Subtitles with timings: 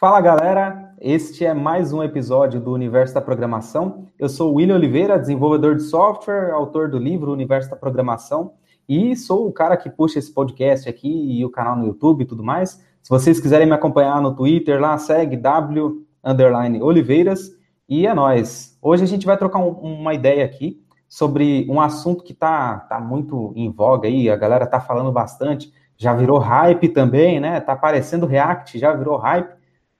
[0.00, 4.06] Fala galera, este é mais um episódio do Universo da Programação.
[4.16, 8.52] Eu sou o William Oliveira, desenvolvedor de software, autor do livro Universo da Programação,
[8.88, 12.26] e sou o cara que puxa esse podcast aqui e o canal no YouTube e
[12.26, 12.80] tudo mais.
[13.02, 16.06] Se vocês quiserem me acompanhar no Twitter, lá segue W
[16.80, 17.50] Oliveiras
[17.88, 18.78] e é nós.
[18.80, 23.00] Hoje a gente vai trocar um, uma ideia aqui sobre um assunto que tá, tá
[23.00, 27.58] muito em voga aí, a galera tá falando bastante, já virou hype também, né?
[27.58, 29.57] Tá aparecendo React, já virou hype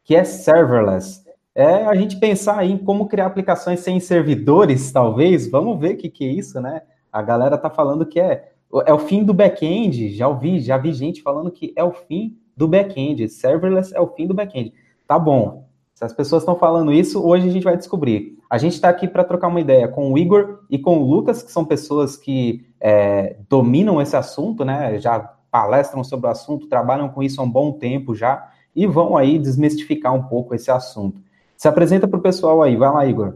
[0.09, 1.23] que é serverless.
[1.55, 5.51] É a gente pensar em como criar aplicações sem servidores, talvez.
[5.51, 6.81] Vamos ver o que, que é isso, né?
[7.13, 8.53] A galera tá falando que é,
[8.87, 10.15] é o fim do back-end.
[10.15, 13.29] Já ouvi, já vi gente falando que é o fim do back-end.
[13.29, 14.73] Serverless é o fim do back-end.
[15.07, 15.69] Tá bom.
[15.95, 18.39] Se as pessoas estão falando isso, hoje a gente vai descobrir.
[18.49, 21.43] A gente está aqui para trocar uma ideia com o Igor e com o Lucas,
[21.43, 24.99] que são pessoas que é, dominam esse assunto, né?
[24.99, 29.17] Já palestram sobre o assunto, trabalham com isso há um bom tempo já e vão
[29.17, 31.21] aí desmistificar um pouco esse assunto.
[31.57, 33.35] Se apresenta para o pessoal aí, vai lá, Igor.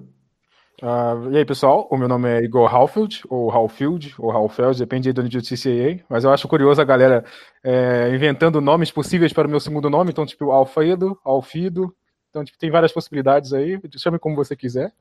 [0.81, 5.13] Uh, e aí, pessoal, o meu nome é Igor Halfield, ou Halfield, ou Halfeld, depende
[5.13, 7.25] do nível de CCA, mas eu acho curioso a galera
[7.63, 11.93] é, inventando nomes possíveis para o meu segundo nome, então, tipo, Alfredo, Alfido,
[12.31, 14.93] então, tipo, tem várias possibilidades aí, chame como você quiser.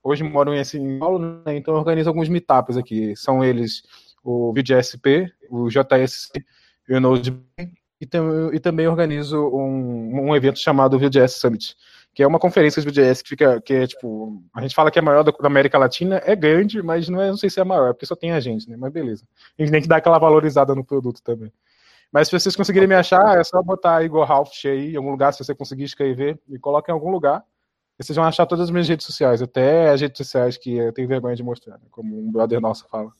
[0.00, 3.82] Hoje moro em São Paulo, né, então eu organizo alguns meetups aqui, são eles
[4.22, 6.30] o VGSP, o JSC
[6.88, 7.36] e o Node
[8.02, 11.76] e, tam, e também organizo um, um evento chamado VGS Summit,
[12.12, 14.98] que é uma conferência de VGS que fica, que é tipo, a gente fala que
[14.98, 17.90] é maior da, América Latina, é grande, mas não, é, não sei se é maior,
[17.90, 18.76] é porque só tem a gente, né?
[18.76, 19.24] Mas beleza.
[19.56, 21.52] A gente tem que dar aquela valorizada no produto também.
[22.10, 25.32] Mas se vocês conseguirem me achar, é só botar Igor Ralph aí em algum lugar,
[25.32, 27.44] se você conseguir escrever, e coloca em algum lugar.
[28.00, 30.92] E vocês vão achar todas as minhas redes sociais, até as redes sociais que eu
[30.92, 31.86] tenho vergonha de mostrar, né?
[31.92, 33.12] como um brother nosso fala.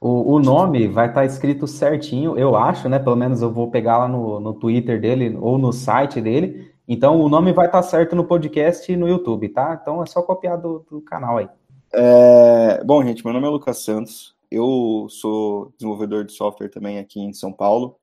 [0.00, 2.98] O, o nome vai estar tá escrito certinho, eu acho, né?
[2.98, 6.70] Pelo menos eu vou pegar lá no, no Twitter dele ou no site dele.
[6.86, 9.78] Então o nome vai estar tá certo no podcast e no YouTube, tá?
[9.80, 11.48] Então é só copiar do, do canal aí.
[11.92, 14.36] É, bom, gente, meu nome é Lucas Santos.
[14.50, 17.96] Eu sou desenvolvedor de software também aqui em São Paulo.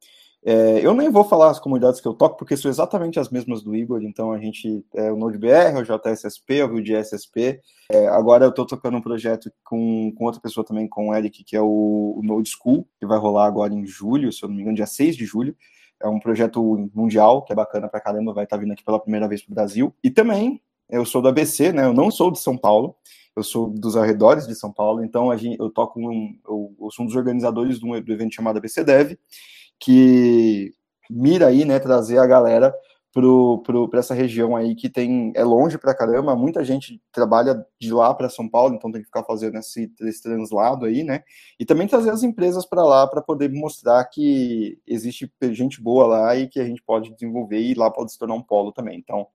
[0.45, 3.63] É, eu nem vou falar as comunidades que eu toco, porque são exatamente as mesmas
[3.63, 7.61] do Igor, então a gente é o NodeBR, o JSSP, o VueJSSP.
[7.89, 11.45] É, agora eu estou tocando um projeto com, com outra pessoa também, com o Eric,
[11.45, 14.55] que é o, o Node School, que vai rolar agora em julho, se eu não
[14.55, 15.55] me engano, dia 6 de julho.
[16.01, 18.99] É um projeto mundial, que é bacana pra caramba, vai estar tá vindo aqui pela
[18.99, 19.95] primeira vez pro Brasil.
[20.03, 21.85] E também, eu sou do ABC, né?
[21.85, 22.97] Eu não sou de São Paulo,
[23.33, 26.91] eu sou dos arredores de São Paulo, então a gente, eu toco um, eu, eu
[26.91, 29.13] sou um dos organizadores do, do evento chamado ABC Dev
[29.83, 30.73] que
[31.09, 32.73] mira aí, né, trazer a galera
[33.89, 38.11] para essa região aí que tem é longe para caramba, muita gente trabalha de lá
[38.11, 41.21] para São Paulo, então tem que ficar fazendo esse, esse translado aí, né?
[41.59, 46.35] E também trazer as empresas para lá para poder mostrar que existe gente boa lá
[46.35, 48.97] e que a gente pode desenvolver e lá pode se tornar um polo também.
[48.97, 49.27] Então,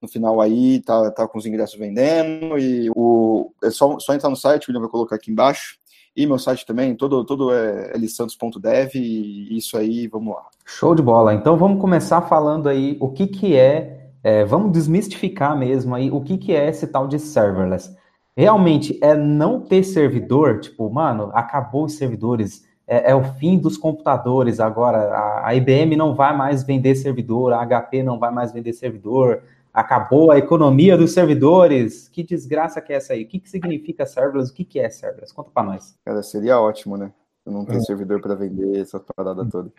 [0.00, 4.30] no final aí tá, tá com os ingressos vendendo e o é só, só entrar
[4.30, 5.78] no site, o William vai colocar aqui embaixo
[6.16, 10.46] e meu site também, todo, todo é lsantos.dev e isso aí, vamos lá.
[10.64, 11.34] Show de bola.
[11.34, 16.20] Então vamos começar falando aí o que que é, é vamos desmistificar mesmo aí o
[16.22, 17.94] que que é esse tal de serverless.
[18.34, 23.76] Realmente é não ter servidor, tipo, mano, acabou os servidores, é, é o fim dos
[23.76, 28.52] computadores agora, a, a IBM não vai mais vender servidor, a HP não vai mais
[28.52, 29.42] vender servidor,
[29.76, 32.08] acabou a economia dos servidores.
[32.08, 33.24] Que desgraça que é essa aí?
[33.24, 34.50] O que, que significa serverless?
[34.50, 35.34] O que, que é serverless?
[35.34, 35.94] Conta para nós.
[36.02, 37.12] Cara, seria ótimo, né?
[37.44, 37.84] Eu não tenho é.
[37.84, 39.70] servidor para vender essa parada toda.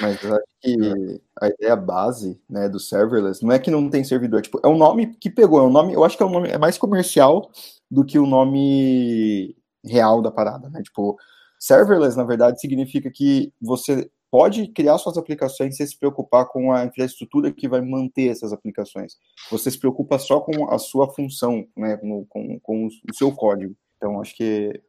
[0.00, 4.02] Mas eu acho que a ideia base né, do serverless não é que não tem
[4.02, 4.42] servidor.
[4.42, 5.60] Tipo, é um nome que pegou.
[5.60, 7.48] É um nome, eu acho que é um nome é mais comercial
[7.88, 10.82] do que o nome real da parada, né?
[10.82, 11.16] Tipo,
[11.60, 16.84] serverless, na verdade, significa que você pode criar suas aplicações sem se preocupar com a
[16.84, 19.14] infraestrutura que vai manter essas aplicações.
[19.50, 23.74] Você se preocupa só com a sua função, né, no, com, com o seu código.
[23.96, 24.80] Então, acho que...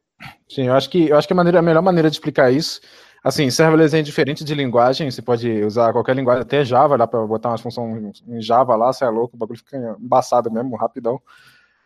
[0.49, 2.81] Sim, eu acho que, eu acho que a, maneira, a melhor maneira de explicar isso
[3.23, 7.25] Assim, serverless é diferente de linguagem, você pode usar qualquer linguagem, até Java, dá para
[7.27, 11.21] botar umas funções em Java lá, você é louco, o bagulho fica embaçado mesmo, rapidão.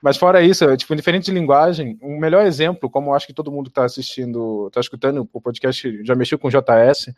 [0.04, 3.50] Mas fora isso, tipo, diferente de linguagem, um melhor exemplo, como eu acho que todo
[3.50, 7.14] mundo que está assistindo, está escutando o podcast já mexeu com JS,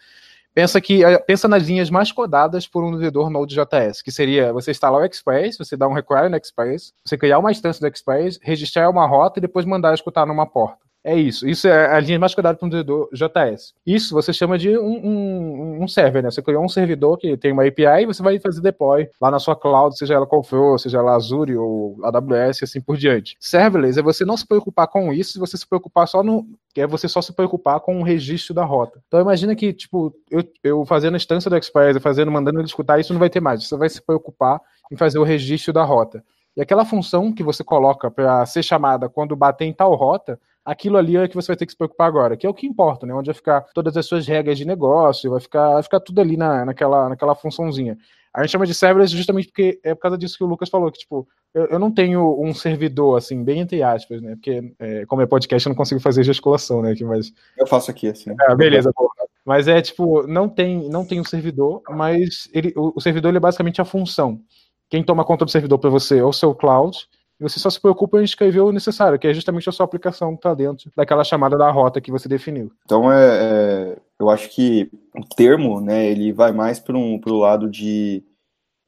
[0.54, 4.70] pensa que eh, pensa nas linhas mais codadas por um desenvolvedor Node.js, que seria você
[4.70, 8.40] instalar o Express, você dar um require no Express, você criar uma instância do Express,
[8.40, 10.85] registrar uma rota e depois mandar escutar numa porta.
[11.06, 11.48] É isso.
[11.48, 13.76] Isso é a linha mais cuidada para um desenvolvedor JS.
[13.86, 16.32] Isso você chama de um, um, um, server, né?
[16.32, 19.38] Você criou um servidor que tem uma API e você vai fazer deploy lá na
[19.38, 23.38] sua cloud, seja ela qual for, seja ela Azure ou AWS e assim por diante.
[23.40, 26.44] Serverless é você não se preocupar com isso, você se preocupar só no.
[26.76, 29.00] É você só se preocupar com o registro da rota.
[29.08, 33.00] Então imagina que, tipo, eu, eu fazendo a instância do Express, fazendo, mandando ele escutar,
[33.00, 33.64] isso não vai ter mais.
[33.64, 34.60] Você vai se preocupar
[34.92, 36.24] em fazer o registro da rota.
[36.58, 40.98] E aquela função que você coloca para ser chamada quando bater em tal rota, aquilo
[40.98, 43.06] ali é que você vai ter que se preocupar agora, que é o que importa,
[43.06, 43.14] né?
[43.14, 46.36] Onde vai ficar todas as suas regras de negócio, vai ficar, vai ficar tudo ali
[46.36, 47.98] na, naquela, naquela funçãozinha.
[48.34, 50.92] A gente chama de serverless justamente porque é por causa disso que o Lucas falou,
[50.92, 54.36] que, tipo, eu, eu não tenho um servidor, assim, bem entre aspas, né?
[54.36, 56.92] Porque, é, como é podcast, eu não consigo fazer gesticulação, né?
[56.92, 57.32] Aqui, mas...
[57.58, 58.36] Eu faço aqui, assim.
[58.50, 59.10] É, beleza, boa.
[59.46, 63.38] Mas é, tipo, não tem, não tem um servidor, mas ele, o, o servidor ele
[63.38, 64.42] é basicamente a função
[64.90, 66.98] quem toma conta do servidor para você é o seu cloud,
[67.40, 70.32] e você só se preocupa em escrever o necessário, que é justamente a sua aplicação
[70.32, 72.72] que está dentro daquela chamada da rota que você definiu.
[72.86, 77.34] Então, é, é eu acho que o termo, né, ele vai mais para um, o
[77.34, 78.24] lado de...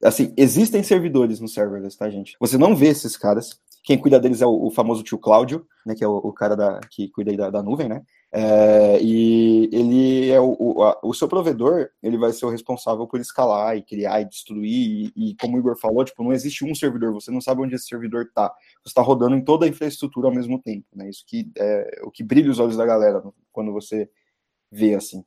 [0.03, 2.37] Assim, existem servidores no serverless, tá, gente?
[2.39, 3.59] Você não vê esses caras.
[3.83, 6.55] Quem cuida deles é o, o famoso tio Cláudio, né, que é o, o cara
[6.55, 8.03] da, que cuida da, da nuvem, né?
[8.31, 13.07] É, e ele é o, o, a, o, seu provedor, ele vai ser o responsável
[13.07, 15.13] por escalar e criar e destruir.
[15.15, 17.75] E, e, como o Igor falou, tipo, não existe um servidor, você não sabe onde
[17.75, 18.53] esse servidor está.
[18.83, 21.09] Você está rodando em toda a infraestrutura ao mesmo tempo, né?
[21.09, 24.09] Isso que é o que brilha os olhos da galera quando você
[24.69, 25.23] vê assim.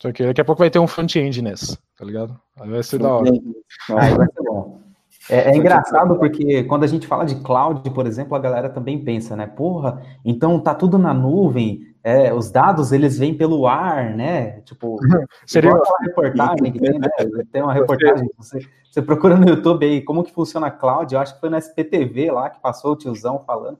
[0.00, 2.40] Só que daqui a pouco vai ter um front-end nessa, tá ligado?
[2.60, 3.30] Aí vai ser da hora.
[3.30, 4.80] Aí vai ser bom.
[5.28, 9.02] É, é, engraçado porque quando a gente fala de cloud, por exemplo, a galera também
[9.02, 9.46] pensa, né?
[9.46, 14.60] Porra, então tá tudo na nuvem, é, os dados eles vêm pelo ar, né?
[14.60, 14.98] Tipo,
[15.46, 17.08] seria uma reportagem que tem, né?
[17.50, 18.60] Tem uma reportagem, você,
[18.90, 21.58] você procura no YouTube aí como que funciona a cloud, eu acho que foi na
[21.58, 23.78] SPTV lá que passou o tiozão falando.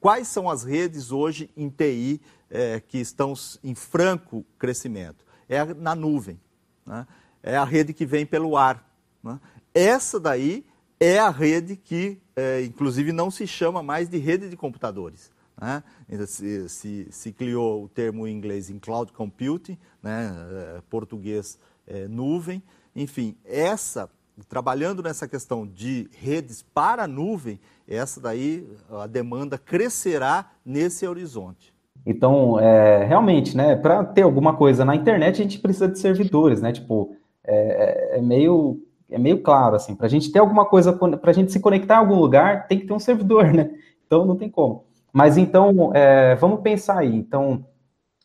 [0.00, 2.20] Quais são as redes hoje em TI
[2.50, 3.32] é, que estão
[3.62, 5.24] em franco crescimento?
[5.48, 6.40] É na nuvem,
[6.84, 7.06] né?
[7.44, 8.84] é a rede que vem pelo ar.
[9.22, 9.38] Né?
[9.72, 10.66] Essa daí
[10.98, 15.30] é a rede que, é, inclusive, não se chama mais de rede de computadores.
[15.62, 15.82] Né?
[16.26, 20.34] Se, se, se, criou o termo em inglês em cloud computing, né?
[20.76, 21.56] É, português
[21.86, 22.60] é, nuvem.
[22.96, 24.10] Enfim, essa,
[24.48, 31.72] trabalhando nessa questão de redes para nuvem, essa daí, a demanda crescerá nesse horizonte.
[32.04, 36.60] Então, é, realmente, né, para ter alguma coisa na internet, a gente precisa de servidores,
[36.60, 36.72] né?
[36.72, 37.14] Tipo,
[37.44, 41.30] é, é, é meio é meio claro, assim, para a gente ter alguma coisa, para
[41.30, 43.70] a gente se conectar em algum lugar, tem que ter um servidor, né?
[44.06, 44.84] Então não tem como.
[45.12, 47.14] Mas então, é, vamos pensar aí.
[47.14, 47.66] Então,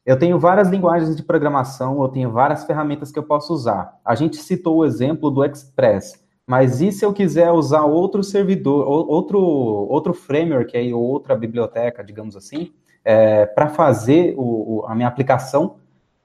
[0.06, 4.00] eu tenho várias linguagens de programação, eu tenho várias ferramentas que eu posso usar.
[4.06, 8.88] A gente citou o exemplo do Express, mas e se eu quiser usar outro servidor,
[8.88, 12.72] outro, outro framework aí, ou outra biblioteca, digamos assim,
[13.04, 15.76] é, para fazer o, a minha aplicação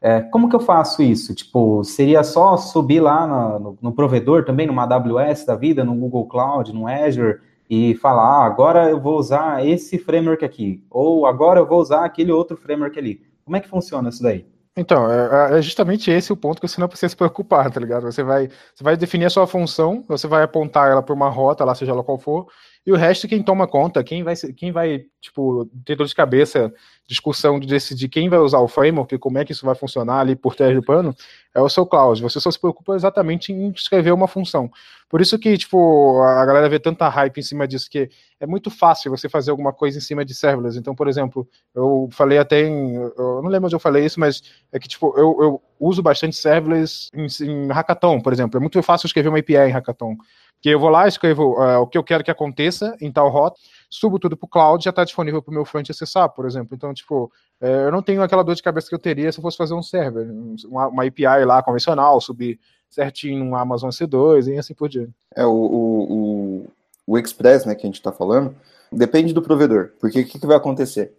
[0.05, 1.32] é, como que eu faço isso?
[1.32, 5.94] Tipo, seria só subir lá no, no, no, provedor também, numa AWS da vida, no
[5.94, 7.38] Google Cloud, no Azure,
[7.74, 12.04] e falar, ah, agora eu vou usar esse framework aqui, ou agora eu vou usar
[12.04, 13.22] aquele outro framework ali.
[13.46, 14.46] Como é que funciona isso daí?
[14.76, 18.02] Então, é, é justamente esse o ponto que você não precisa se preocupar, tá ligado?
[18.02, 21.64] Você vai, você vai definir a sua função, você vai apontar ela para uma rota,
[21.64, 22.46] lá seja ela qual for,
[22.84, 26.73] e o resto quem toma conta, quem vai, quem vai tipo, ter dor de cabeça,
[27.06, 30.34] discussão de decidir quem vai usar o framework, como é que isso vai funcionar ali
[30.34, 31.14] por trás do pano,
[31.55, 32.20] é o seu cloud.
[32.20, 34.69] Você só se preocupa exatamente em escrever uma função.
[35.08, 38.70] Por isso que, tipo, a galera vê tanta hype em cima disso, que é muito
[38.70, 40.78] fácil você fazer alguma coisa em cima de serverless.
[40.78, 44.43] Então, por exemplo, eu falei até em, eu não lembro onde eu falei isso, mas
[44.73, 48.56] é que, tipo, eu, eu uso bastante serverless em, em Hackathon, por exemplo.
[48.56, 50.17] É muito fácil escrever uma API em Hackathon.
[50.62, 53.59] Que eu vou lá, escrevo uh, o que eu quero que aconteça em tal rota,
[53.90, 56.75] subo tudo para o cloud, já está disponível para o meu front acessar, por exemplo.
[56.75, 59.42] Então, tipo, é, eu não tenho aquela dor de cabeça que eu teria se eu
[59.42, 60.26] fosse fazer um server,
[60.66, 65.12] uma, uma API lá convencional, subir certinho no Amazon C2 e assim por diante.
[65.35, 66.66] É, o, o,
[67.07, 68.54] o, Express, né, que a gente está falando,
[68.90, 71.12] depende do provedor, porque o que, que vai acontecer?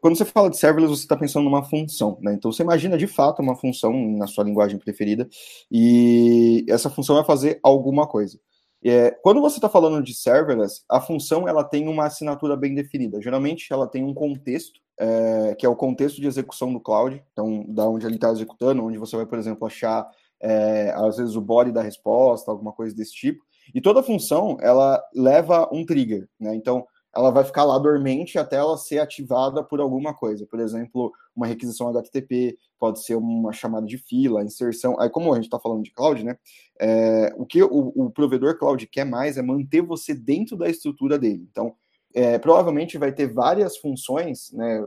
[0.00, 2.32] Quando você fala de serverless, você está pensando numa função, né?
[2.32, 5.28] Então você imagina de fato uma função na sua linguagem preferida
[5.70, 8.38] e essa função vai fazer alguma coisa.
[8.84, 13.20] É, quando você está falando de serverless, a função ela tem uma assinatura bem definida.
[13.20, 17.64] Geralmente ela tem um contexto, é, que é o contexto de execução do cloud, então
[17.68, 20.08] da onde ele está executando, onde você vai, por exemplo, achar
[20.40, 23.44] é, às vezes o body da resposta, alguma coisa desse tipo.
[23.74, 26.54] E toda função ela leva um trigger, né?
[26.54, 30.46] Então ela vai ficar lá dormente até ela ser ativada por alguma coisa.
[30.46, 34.98] Por exemplo, uma requisição HTTP, pode ser uma chamada de fila, inserção.
[34.98, 36.36] Aí, como a gente está falando de cloud, né?
[36.80, 41.18] É, o que o, o, provedor cloud quer mais é manter você dentro da estrutura
[41.18, 41.46] dele.
[41.50, 41.74] Então,
[42.14, 44.84] é, provavelmente vai ter várias funções, né?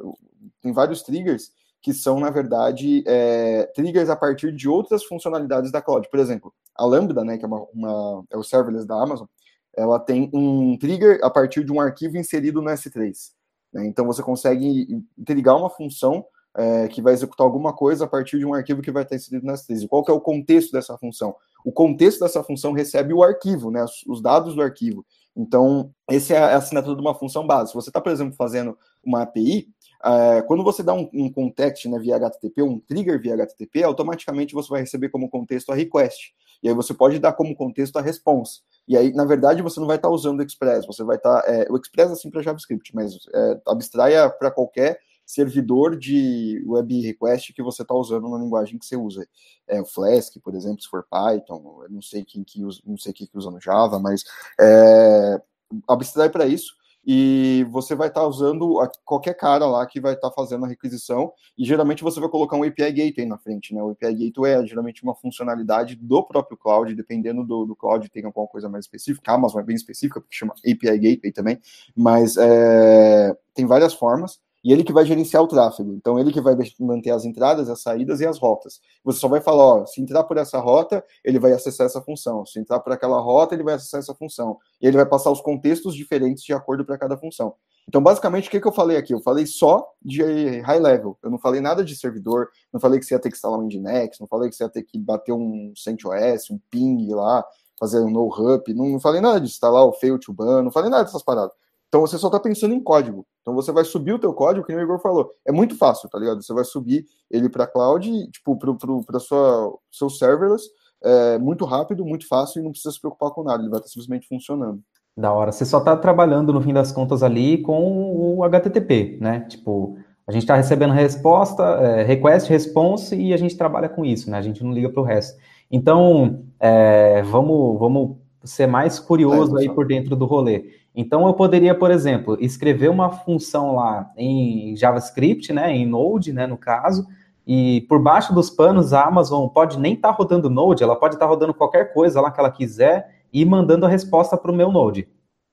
[0.61, 1.51] tem vários triggers
[1.81, 6.09] que são, na verdade, é, triggers a partir de outras funcionalidades da cloud.
[6.09, 9.27] Por exemplo, a Lambda, né, que é, uma, uma, é o serverless da Amazon,
[9.75, 13.31] ela tem um trigger a partir de um arquivo inserido no S3.
[13.73, 13.87] Né?
[13.87, 16.25] Então, você consegue intrigar uma função
[16.55, 19.45] é, que vai executar alguma coisa a partir de um arquivo que vai estar inserido
[19.45, 19.83] na S3.
[19.83, 21.35] E qual que é o contexto dessa função?
[21.65, 25.05] O contexto dessa função recebe o arquivo, né, os dados do arquivo.
[25.35, 27.69] Então, essa é a assinatura de uma função base.
[27.69, 29.67] Se você está, por exemplo, fazendo uma API,
[30.05, 34.53] é, quando você dá um, um context né, via HTTP, um trigger via HTTP, automaticamente
[34.53, 36.35] você vai receber como contexto a request.
[36.61, 38.61] E aí você pode dar como contexto a response.
[38.87, 41.41] E aí, na verdade, você não vai estar tá usando o Express, você vai estar.
[41.41, 46.61] Tá, é, o Express é assim para JavaScript, mas é, abstraia para qualquer servidor de
[46.67, 49.25] web request que você está usando na linguagem que você usa.
[49.67, 53.13] É o Flask, por exemplo, se for Python, não sei quem que usa, não sei
[53.13, 54.23] quem que usa no Java, mas
[54.59, 55.41] é,
[55.87, 56.75] abstrai para isso
[57.05, 60.67] e você vai estar tá usando qualquer cara lá que vai estar tá fazendo a
[60.67, 63.81] requisição, e geralmente você vai colocar um API Gateway na frente, né?
[63.81, 68.23] O API Gateway é geralmente uma funcionalidade do próprio cloud, dependendo do, do cloud, tem
[68.23, 71.59] alguma coisa mais específica, a Amazon é bem específica, porque chama API Gateway também,
[71.95, 75.93] mas é, tem várias formas, e ele que vai gerenciar o tráfego.
[75.93, 78.79] Então, ele que vai manter as entradas, as saídas e as rotas.
[79.03, 82.45] Você só vai falar, ó, se entrar por essa rota, ele vai acessar essa função.
[82.45, 84.57] Se entrar por aquela rota, ele vai acessar essa função.
[84.81, 87.55] E ele vai passar os contextos diferentes de acordo para cada função.
[87.87, 89.13] Então, basicamente, o que, que eu falei aqui?
[89.13, 90.21] Eu falei só de
[90.61, 91.17] high level.
[91.21, 93.63] Eu não falei nada de servidor, não falei que você ia ter que instalar um
[93.63, 97.43] Nginx, não falei que você ia ter que bater um CentOS, um ping lá,
[97.77, 100.89] fazer um no-hub, não, não falei nada de instalar o fail to ban, não falei
[100.89, 101.53] nada dessas paradas.
[101.93, 103.23] Então você só está pensando em código.
[103.43, 105.29] Então você vai subir o teu código, que o Igor falou.
[105.47, 106.41] É muito fácil, tá ligado?
[106.41, 108.57] Você vai subir ele para cloud, tipo,
[109.05, 110.65] para sua seu serverless,
[111.03, 113.61] é muito rápido, muito fácil e não precisa se preocupar com nada.
[113.61, 114.81] Ele vai estar simplesmente funcionando.
[115.15, 115.51] Da hora.
[115.51, 119.41] Você só está trabalhando no fim das contas ali com o HTTP, né?
[119.41, 119.95] Tipo,
[120.25, 124.39] a gente está recebendo resposta, é, request, response e a gente trabalha com isso, né?
[124.39, 125.39] A gente não liga para o resto.
[125.69, 130.81] Então, é, vamos, vamos ser mais curioso aí por dentro do rolê.
[130.95, 136.45] Então eu poderia, por exemplo, escrever uma função lá em JavaScript, né, em Node, né,
[136.45, 137.07] no caso,
[137.45, 141.15] e por baixo dos panos a Amazon pode nem estar tá rodando Node, ela pode
[141.15, 144.55] estar tá rodando qualquer coisa lá que ela quiser e mandando a resposta para o
[144.55, 145.07] meu Node.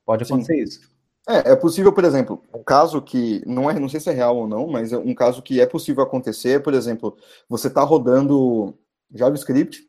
[0.05, 0.63] Pode acontecer Sim.
[0.63, 0.91] isso.
[1.29, 4.37] É, é possível, por exemplo, um caso que não é, não sei se é real
[4.37, 7.17] ou não, mas é um caso que é possível acontecer, por exemplo,
[7.49, 8.75] você está rodando
[9.15, 9.83] JavaScript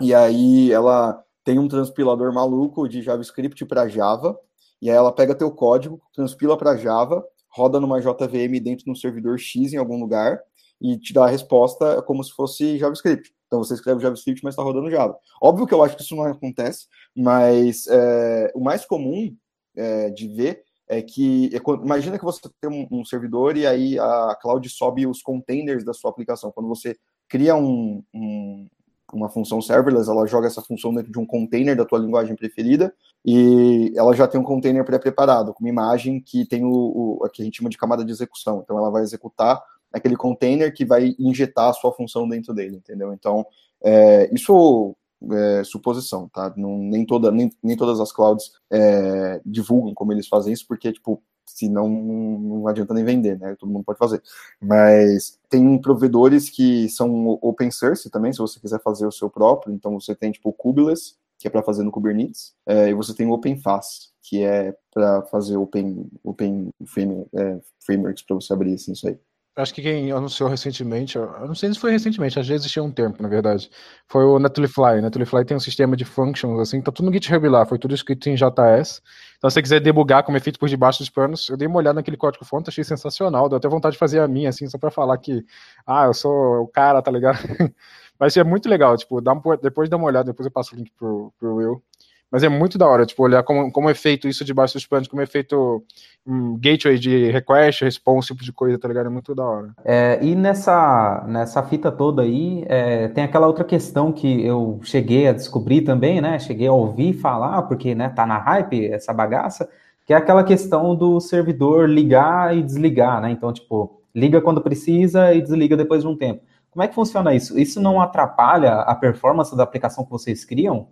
[0.00, 4.38] e aí ela tem um transpilador maluco de JavaScript para Java
[4.84, 8.94] e aí ela pega teu código, transpila para Java, roda numa JVM dentro de um
[8.94, 10.38] servidor X em algum lugar
[10.78, 13.34] e te dá a resposta como se fosse JavaScript.
[13.46, 15.16] Então você escreve JavaScript, mas está rodando Java.
[15.40, 16.86] Óbvio que eu acho que isso não acontece,
[17.16, 19.34] mas é, o mais comum
[19.74, 23.98] é, de ver é que é, imagina que você tem um, um, servidor e aí
[23.98, 26.52] a cloud sobe os containers da sua aplicação.
[26.52, 26.94] Quando você
[27.26, 28.68] cria um, um,
[29.12, 32.94] uma função serverless, ela joga essa função dentro de um container da tua linguagem preferida
[33.24, 37.42] e ela já tem um container pré-preparado, com uma imagem que tem o, o, que
[37.42, 38.60] a gente chama de camada de execução.
[38.62, 43.12] Então ela vai executar aquele container que vai injetar a sua função dentro dele, entendeu?
[43.12, 43.46] Então,
[43.82, 44.96] é, isso
[45.32, 46.52] é suposição, tá?
[46.56, 50.92] Não, nem, toda, nem, nem todas as clouds é, divulgam como eles fazem isso, porque,
[50.92, 53.54] tipo, se não, não adianta nem vender, né?
[53.58, 54.22] Todo mundo pode fazer.
[54.60, 59.72] Mas tem provedores que são open source também, se você quiser fazer o seu próprio.
[59.74, 63.14] Então você tem tipo o Kubeless, que é para fazer no Kubernetes, é, e você
[63.14, 68.74] tem o OpenFaaS, que é para fazer open, open frame, é, frameworks para você abrir
[68.74, 69.18] assim, isso aí.
[69.56, 72.90] Acho que quem anunciou recentemente, eu não sei se foi recentemente, às vezes existia um
[72.90, 73.70] tempo, na verdade,
[74.08, 75.00] foi o Netlify.
[75.00, 78.28] Netlify tem um sistema de functions, assim, tá tudo no GitHub lá, foi tudo escrito
[78.28, 79.00] em JS.
[79.38, 81.76] Então, se você quiser debugar como é feito por debaixo dos panos, eu dei uma
[81.76, 84.76] olhada naquele código fonte, achei sensacional, deu até vontade de fazer a minha, assim, só
[84.76, 85.44] para falar que,
[85.86, 87.38] ah, eu sou o cara, tá ligado?
[88.18, 90.78] Mas é muito legal, tipo, dá um, depois dá uma olhada, depois eu passo o
[90.78, 91.82] link pro, pro Will.
[92.30, 95.06] Mas é muito da hora, tipo, olhar como, como é feito isso debaixo dos panos,
[95.06, 95.84] como é feito
[96.26, 99.06] um gateway de request, response, tipo de coisa, tá ligado?
[99.06, 99.70] É muito da hora.
[99.84, 105.28] É, e nessa, nessa fita toda aí, é, tem aquela outra questão que eu cheguei
[105.28, 106.38] a descobrir também, né?
[106.38, 109.68] Cheguei a ouvir falar, porque né, tá na hype essa bagaça,
[110.04, 113.30] que é aquela questão do servidor ligar e desligar, né?
[113.30, 116.42] Então, tipo, liga quando precisa e desliga depois de um tempo.
[116.70, 117.56] Como é que funciona isso?
[117.58, 120.88] Isso não atrapalha a performance da aplicação que vocês criam?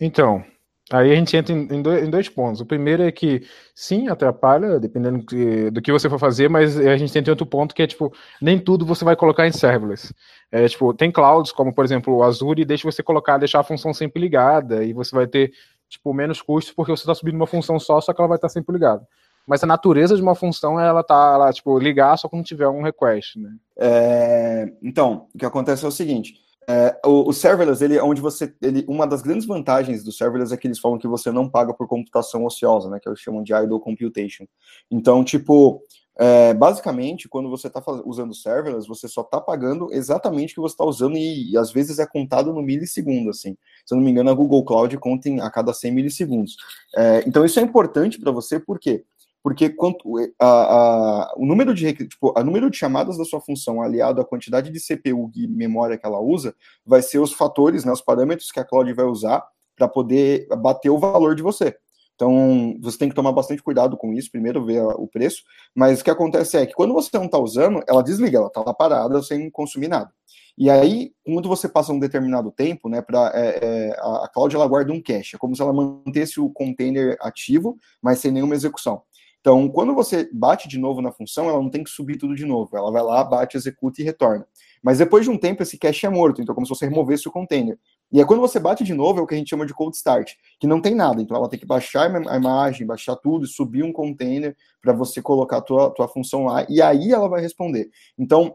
[0.00, 0.44] Então,
[0.90, 2.60] aí a gente entra em dois, em dois, pontos.
[2.60, 3.42] O primeiro é que,
[3.74, 5.24] sim, atrapalha, dependendo
[5.70, 8.58] do que você for fazer, mas a gente tem outro ponto que é, tipo, nem
[8.58, 10.12] tudo você vai colocar em serverless.
[10.50, 13.94] É, tipo, tem clouds, como, por exemplo, o Azure, deixa você colocar, deixar a função
[13.94, 15.52] sempre ligada, e você vai ter,
[15.88, 18.48] tipo, menos custos porque você está subindo uma função só, só que ela vai estar
[18.48, 19.06] sempre ligada.
[19.46, 22.82] mas a natureza de uma função ela tá, ela, tipo, ligar só quando tiver um
[22.82, 23.50] request, né?
[23.76, 26.34] É, então, o que acontece é o seguinte,
[26.68, 30.52] é, o, o, serverless, ele é onde você, ele, uma das grandes vantagens do serverless
[30.52, 33.42] é que eles falam que você não paga por computação ociosa, né, que eles chamam
[33.42, 34.44] de idle computation.
[34.90, 35.82] Então, tipo,
[36.16, 40.74] é, basicamente, quando você está usando serverless, você só está pagando exatamente o que você
[40.74, 43.56] está usando e, e, às vezes é contado no milissegundo, assim.
[43.84, 46.56] Se eu não me engano, a Google Cloud conta em, a cada 100 milissegundos.
[46.96, 49.04] É, então, isso é importante para você, por quê?
[49.44, 53.82] Porque quanto, a, a, o número de tipo, a número de chamadas da sua função
[53.82, 57.92] aliado à quantidade de CPU e memória que ela usa, vai ser os fatores, né,
[57.92, 59.46] os parâmetros que a Cloud vai usar
[59.76, 61.76] para poder bater o valor de você.
[62.14, 65.42] Então, você tem que tomar bastante cuidado com isso, primeiro ver o preço,
[65.74, 68.62] mas o que acontece é que quando você não está usando, ela desliga, ela está
[68.62, 70.10] lá parada sem consumir nada.
[70.56, 74.66] E aí, quando você passa um determinado tempo, né, pra, é, é, a cloud ela
[74.66, 79.02] guarda um cache, é como se ela mantesse o container ativo, mas sem nenhuma execução.
[79.44, 82.46] Então, quando você bate de novo na função, ela não tem que subir tudo de
[82.46, 84.46] novo, ela vai lá, bate, executa e retorna.
[84.82, 87.28] Mas depois de um tempo, esse cache é morto, então é como se você removesse
[87.28, 87.78] o container.
[88.10, 89.94] E aí, quando você bate de novo, é o que a gente chama de cold
[89.94, 91.20] start, que não tem nada.
[91.20, 95.58] Então, ela tem que baixar a imagem, baixar tudo, subir um container para você colocar
[95.58, 97.90] a tua, tua função lá, e aí ela vai responder.
[98.16, 98.54] Então,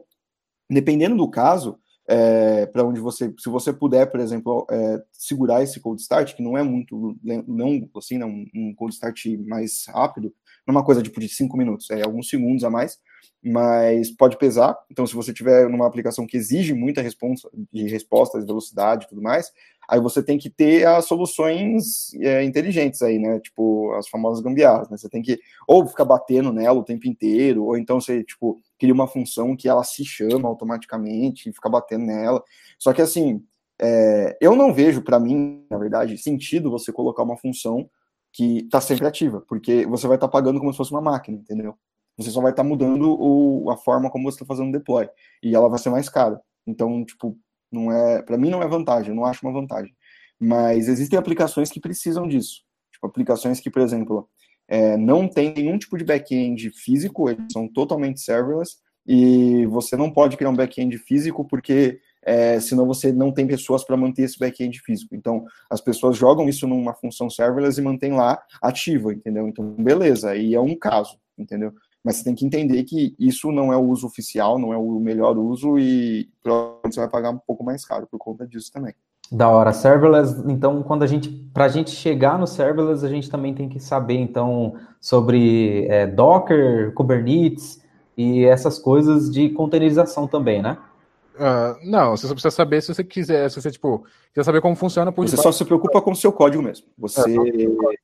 [0.67, 1.77] dependendo do caso,
[2.07, 6.41] é, para onde você, se você puder, por exemplo, é, segurar esse cold start, que
[6.41, 7.15] não é muito,
[7.47, 10.33] não assim, um cold start mais rápido,
[10.73, 12.97] não é coisa tipo de cinco minutos, é alguns segundos a mais,
[13.43, 14.77] mas pode pesar.
[14.91, 19.21] Então, se você tiver numa aplicação que exige muita resposta, de respostas, velocidade e tudo
[19.21, 19.51] mais,
[19.87, 23.39] aí você tem que ter as soluções é, inteligentes aí, né?
[23.39, 24.97] Tipo, as famosas gambiarras, né?
[24.97, 28.93] Você tem que ou ficar batendo nela o tempo inteiro, ou então você, tipo, cria
[28.93, 32.43] uma função que ela se chama automaticamente e fica batendo nela.
[32.77, 33.41] Só que, assim,
[33.81, 37.89] é, eu não vejo, para mim, na verdade, sentido você colocar uma função
[38.31, 41.37] que está sempre ativa, porque você vai estar tá pagando como se fosse uma máquina,
[41.37, 41.75] entendeu?
[42.17, 45.09] Você só vai estar tá mudando o, a forma como você está fazendo o deploy.
[45.41, 46.39] E ela vai ser mais cara.
[46.67, 47.37] Então, tipo,
[47.71, 48.21] não é.
[48.21, 49.93] Para mim não é vantagem, eu não acho uma vantagem.
[50.39, 52.61] Mas existem aplicações que precisam disso.
[52.91, 54.29] Tipo, aplicações que, por exemplo,
[54.67, 60.11] é, não tem nenhum tipo de back-end físico, eles são totalmente serverless, e você não
[60.11, 64.37] pode criar um back-end físico porque é, senão você não tem pessoas para manter esse
[64.37, 65.15] back-end físico.
[65.15, 69.47] Então, as pessoas jogam isso numa função serverless e mantém lá ativa, entendeu?
[69.47, 71.73] Então, beleza, aí é um caso, entendeu?
[72.03, 74.99] mas você tem que entender que isso não é o uso oficial, não é o
[74.99, 78.93] melhor uso e provavelmente você vai pagar um pouco mais caro por conta disso também.
[79.31, 83.29] Da hora, serverless, então quando a gente, para a gente chegar no serverless, a gente
[83.29, 87.79] também tem que saber então sobre é, Docker, Kubernetes
[88.17, 90.77] e essas coisas de containerização também, né?
[91.39, 94.75] Uh, não, você só precisa saber se você quiser, se você tipo, quiser saber como
[94.75, 96.87] funciona por Você só se preocupa com o seu código mesmo.
[96.97, 97.95] Você é,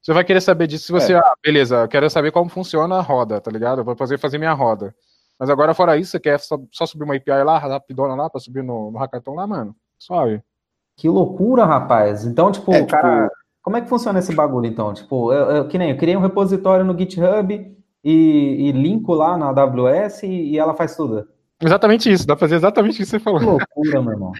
[0.00, 1.16] você vai querer saber disso se você, é.
[1.18, 3.80] ah, beleza, eu quero saber como funciona a roda, tá ligado?
[3.80, 4.94] Eu vou fazer, fazer minha roda.
[5.38, 8.40] Mas agora, fora isso, você quer só, só subir uma API lá, rapidona lá, pra
[8.40, 9.76] subir no, no hackathon lá, mano?
[9.98, 10.42] Suave.
[10.96, 12.24] Que loucura, rapaz.
[12.24, 13.36] Então, tipo, é, cara, tipo...
[13.62, 14.94] como é que funciona esse bagulho, então?
[14.94, 17.54] Tipo, eu, eu, que nem, eu criei um repositório no GitHub
[18.02, 18.10] e,
[18.68, 21.28] e linko lá na AWS e, e ela faz tudo.
[21.60, 23.40] Exatamente isso, dá pra fazer exatamente o que você falou.
[23.40, 24.32] Que loucura, meu irmão.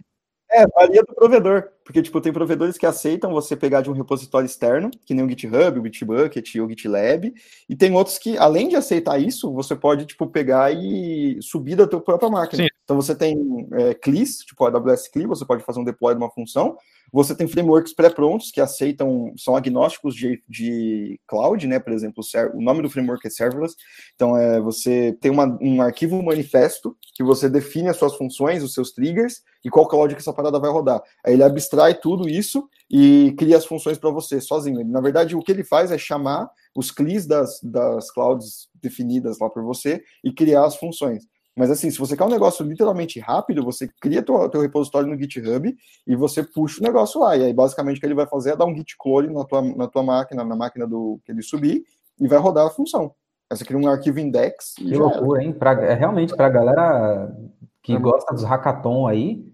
[0.51, 1.69] É, varia do provedor.
[1.85, 5.29] Porque, tipo, tem provedores que aceitam você pegar de um repositório externo, que nem o
[5.29, 7.35] GitHub, o Bitbucket o GitLab,
[7.69, 11.87] e tem outros que, além de aceitar isso, você pode, tipo, pegar e subir da
[11.87, 12.65] tua própria máquina.
[12.65, 12.69] Sim.
[12.85, 16.31] Então você tem é, CLIs, tipo AWS CLI, você pode fazer um deploy de uma
[16.31, 16.77] função,
[17.13, 21.79] você tem frameworks pré-prontos que aceitam, são agnósticos de, de cloud, né?
[21.79, 22.23] Por exemplo,
[22.55, 23.75] o nome do framework é serverless.
[24.15, 28.75] Então, é, você tem uma, um arquivo manifesto que você define as suas funções, os
[28.75, 31.03] seus triggers e qual cloud que essa parada vai rodar.
[31.25, 34.85] Aí ele abstrai tudo isso e cria as funções para você sozinho.
[34.87, 39.51] Na verdade, o que ele faz é chamar os CLIs das, das clouds definidas lá
[39.51, 41.25] por você e criar as funções.
[41.59, 45.19] Mas assim, se você quer um negócio literalmente rápido, você cria teu, teu repositório no
[45.19, 47.37] GitHub e você puxa o negócio lá.
[47.37, 49.61] E aí, basicamente, o que ele vai fazer é dar um git clone na tua,
[49.61, 51.83] na tua máquina, na máquina do que ele subir,
[52.21, 53.13] e vai rodar a função.
[53.51, 54.75] Aí você cria um arquivo index.
[54.77, 55.53] Que loucura, hein?
[55.53, 57.37] Pra, é, realmente, para a galera
[57.83, 57.99] que é.
[57.99, 59.45] gosta dos hackathon aí.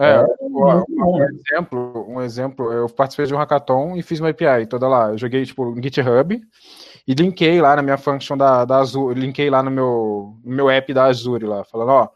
[0.00, 4.30] É, é um, um, exemplo, um exemplo, eu participei de um hackathon e fiz uma
[4.30, 5.10] API toda lá.
[5.10, 6.40] Eu joguei tipo no GitHub
[7.06, 10.70] e linkei lá na minha function da, da Azure, linkei lá no meu, no meu
[10.70, 12.08] app da Azure lá, falando, ó,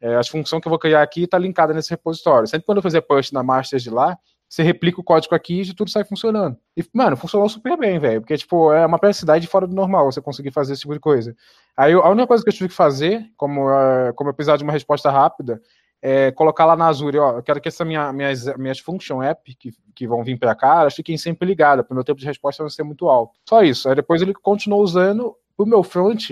[0.00, 2.46] é, a função que eu vou criar aqui está linkada nesse repositório.
[2.46, 4.16] Sempre quando eu fazer push na master de lá,
[4.48, 6.58] você replica o código aqui e tudo sai funcionando.
[6.76, 8.20] E, mano, funcionou super bem, velho.
[8.20, 11.34] Porque, tipo, é uma praticidade fora do normal você conseguir fazer esse tipo de coisa.
[11.76, 14.64] Aí a única coisa que eu tive que fazer, como, uh, como eu precisava de
[14.64, 15.58] uma resposta rápida,
[16.02, 19.54] é, colocar lá na Azure, ó, eu quero que essa minha, minhas, minhas function app
[19.54, 22.26] que, que vão vir para cá, elas fiquem sempre ligadas, para o meu tempo de
[22.26, 23.38] resposta não ser muito alto.
[23.48, 23.88] Só isso.
[23.88, 26.30] Aí depois ele continuou usando o meu front,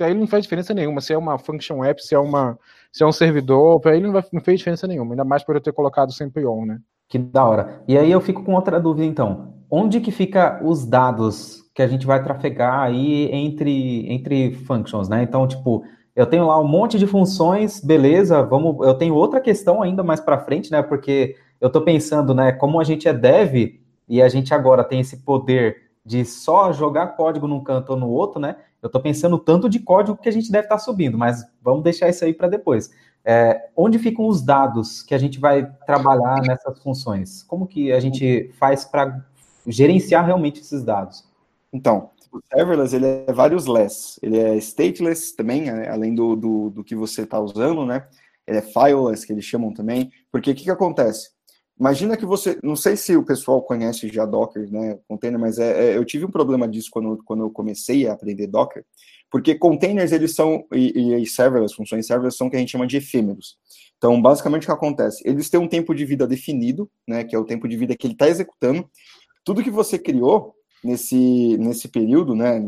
[0.00, 1.00] aí ele não faz diferença nenhuma.
[1.00, 2.58] Se é uma function app, se é, uma,
[2.90, 5.54] se é um servidor, para ele não, vai, não fez diferença nenhuma, ainda mais por
[5.54, 6.80] eu ter colocado sempre on, né?
[7.08, 7.82] Que da hora.
[7.86, 9.54] E aí eu fico com outra dúvida, então.
[9.70, 15.22] Onde que fica os dados que a gente vai trafegar aí entre, entre functions, né?
[15.22, 19.82] Então, tipo, eu tenho lá um monte de funções, beleza, vamos, eu tenho outra questão
[19.82, 20.82] ainda mais para frente, né?
[20.82, 25.00] Porque eu estou pensando, né, como a gente é dev e a gente agora tem
[25.00, 28.56] esse poder de só jogar código num canto ou no outro, né?
[28.82, 31.82] Eu estou pensando tanto de código que a gente deve estar tá subindo, mas vamos
[31.82, 32.90] deixar isso aí para depois.
[33.24, 37.44] É, onde ficam os dados que a gente vai trabalhar nessas funções?
[37.44, 39.24] Como que a gente faz para
[39.66, 41.24] gerenciar realmente esses dados?
[41.72, 44.18] Então, o serverless ele é vários less.
[44.22, 48.08] Ele é stateless também, né, além do, do, do que você está usando, né?
[48.46, 50.10] Ele é fileless, que eles chamam também.
[50.30, 51.30] Porque o que, que acontece?
[51.78, 55.90] Imagina que você, não sei se o pessoal conhece já Docker, né, container, mas é,
[55.90, 58.84] é, eu tive um problema disso quando, quando eu comecei a aprender Docker,
[59.30, 62.86] porque containers eles são e, e serverless, funções serverless são o que a gente chama
[62.86, 63.56] de efêmeros.
[63.96, 65.22] Então, basicamente o que acontece?
[65.26, 68.06] Eles têm um tempo de vida definido, né, que é o tempo de vida que
[68.06, 68.88] ele está executando.
[69.44, 72.60] Tudo que você criou, nesse, nesse período, né,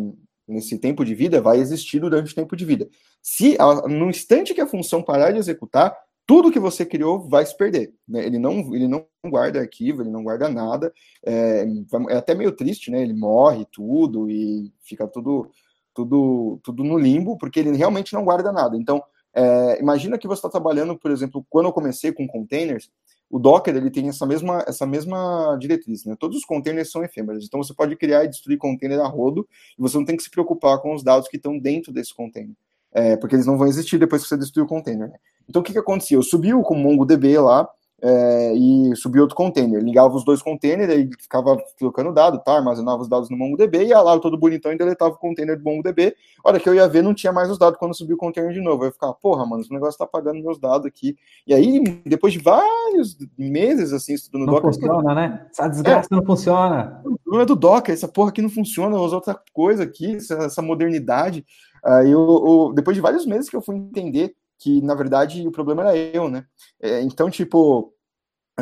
[0.46, 2.88] nesse tempo de vida, vai existir durante o tempo de vida.
[3.22, 3.56] Se
[3.88, 5.96] no instante que a função parar de executar,
[6.26, 7.94] tudo que você criou vai se perder.
[8.08, 8.24] Né?
[8.24, 10.92] Ele, não, ele não guarda arquivo, ele não guarda nada.
[11.24, 11.66] É,
[12.08, 13.02] é, até meio triste, né?
[13.02, 15.50] Ele morre tudo e fica tudo,
[15.94, 18.76] tudo, tudo no limbo, porque ele realmente não guarda nada.
[18.76, 19.02] Então,
[19.34, 22.90] é, imagina que você está trabalhando, por exemplo, quando eu comecei com containers,
[23.30, 26.14] o Docker ele tem essa mesma, essa mesma diretriz, né?
[26.18, 29.82] Todos os containers são efêmeros, então você pode criar e destruir container a rodo e
[29.82, 32.54] você não tem que se preocupar com os dados que estão dentro desse container,
[32.92, 35.08] é, porque eles não vão existir depois que você destruir o container.
[35.08, 35.16] Né?
[35.48, 36.16] Então o que, que acontecia?
[36.16, 37.68] Eu subi com o MongoDB lá,
[38.06, 39.82] é, e subia outro container.
[39.82, 42.58] Ligava os dois containers, aí ficava trocando dado, tá?
[42.58, 46.14] armazenava os dados no MongoDB, ia lá todo bonitão e deletava o container do MongoDB.
[46.44, 48.60] Hora que eu ia ver, não tinha mais os dados quando subia o container de
[48.60, 48.84] novo.
[48.84, 51.16] Eu ficar, porra, mano, esse negócio tá pagando meus dados aqui.
[51.46, 54.66] E aí, depois de vários meses, assim, estudando não Docker...
[54.66, 55.46] Não funciona, né?
[55.50, 57.00] Essa desgraça é, não funciona.
[57.06, 60.34] O problema é do Docker, essa porra aqui não funciona, usa outra coisa aqui, essa,
[60.34, 61.42] essa modernidade.
[61.82, 65.52] Aí, eu, eu, depois de vários meses que eu fui entender que, na verdade, o
[65.52, 66.44] problema era eu, né?
[66.80, 67.93] É, então, tipo,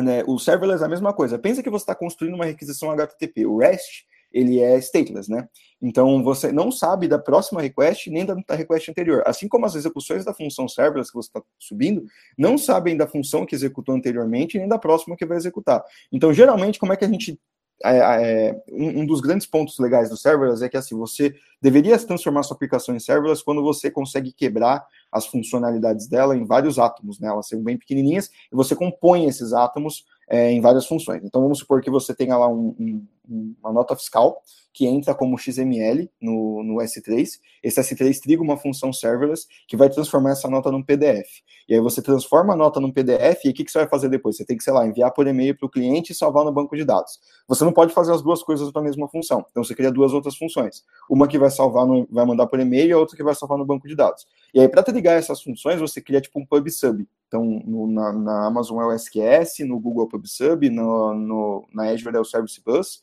[0.01, 1.37] né, o serverless é a mesma coisa.
[1.37, 3.45] Pensa que você está construindo uma requisição HTTP.
[3.45, 5.47] O REST, ele é stateless, né?
[5.81, 9.21] Então, você não sabe da próxima request nem da, request anterior.
[9.25, 12.03] Assim como as execuções da função serverless que você está subindo,
[12.37, 15.83] não sabem da função que executou anteriormente nem da próxima que vai executar.
[16.11, 17.39] Então, geralmente, como é que a gente
[17.83, 21.97] é, é, um, um, dos grandes pontos legais do serverless é que assim você deveria
[21.97, 27.19] transformar sua aplicação em serverless quando você consegue quebrar as funcionalidades dela em vários átomos,
[27.19, 27.27] né?
[27.27, 31.23] Elas são bem pequenininhas e você compõe esses átomos é, em várias funções.
[31.23, 34.41] Então vamos supor que você tenha lá um, um, uma nota fiscal
[34.73, 37.39] que entra como XML no, no S3.
[37.61, 41.29] Esse S3 triga uma função serverless que vai transformar essa nota num PDF.
[41.69, 44.09] E aí você transforma a nota num PDF e o que, que você vai fazer
[44.09, 44.35] depois?
[44.35, 46.75] Você tem que, sei lá, enviar por e-mail para o cliente e salvar no banco
[46.75, 47.19] de dados.
[47.47, 49.45] Você não pode fazer as duas coisas na mesma função.
[49.51, 50.83] Então você cria duas outras funções.
[51.07, 53.59] Uma que vai salvar, no, vai mandar por e-mail e a outra que vai salvar
[53.59, 54.25] no banco de dados.
[54.53, 57.07] E aí, para ligar essas funções, você cria tipo um PubSub.
[57.27, 61.67] Então, no, na, na, Amazon é o SQS, no Google é o PubSub, no, no,
[61.73, 63.01] na Azure é o Service Bus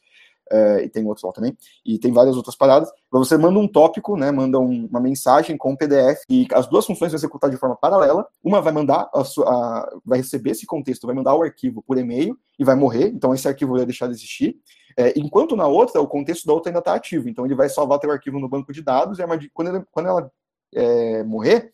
[0.51, 2.91] é, e tem outros lá também, e tem várias outras paradas.
[3.11, 6.87] Você manda um tópico, né, manda um, uma mensagem com um PDF, e as duas
[6.87, 8.27] funções vão executar de forma paralela.
[8.43, 12.37] Uma vai mandar, a a, vai receber esse contexto, vai mandar o arquivo por e-mail
[12.59, 14.57] e vai morrer, então esse arquivo vai deixar de existir.
[14.97, 17.99] É, enquanto na outra, o contexto da outra ainda está ativo, então ele vai salvar
[17.99, 20.31] teu arquivo no banco de dados, e quando, ele, quando ela
[20.75, 21.71] é, morrer,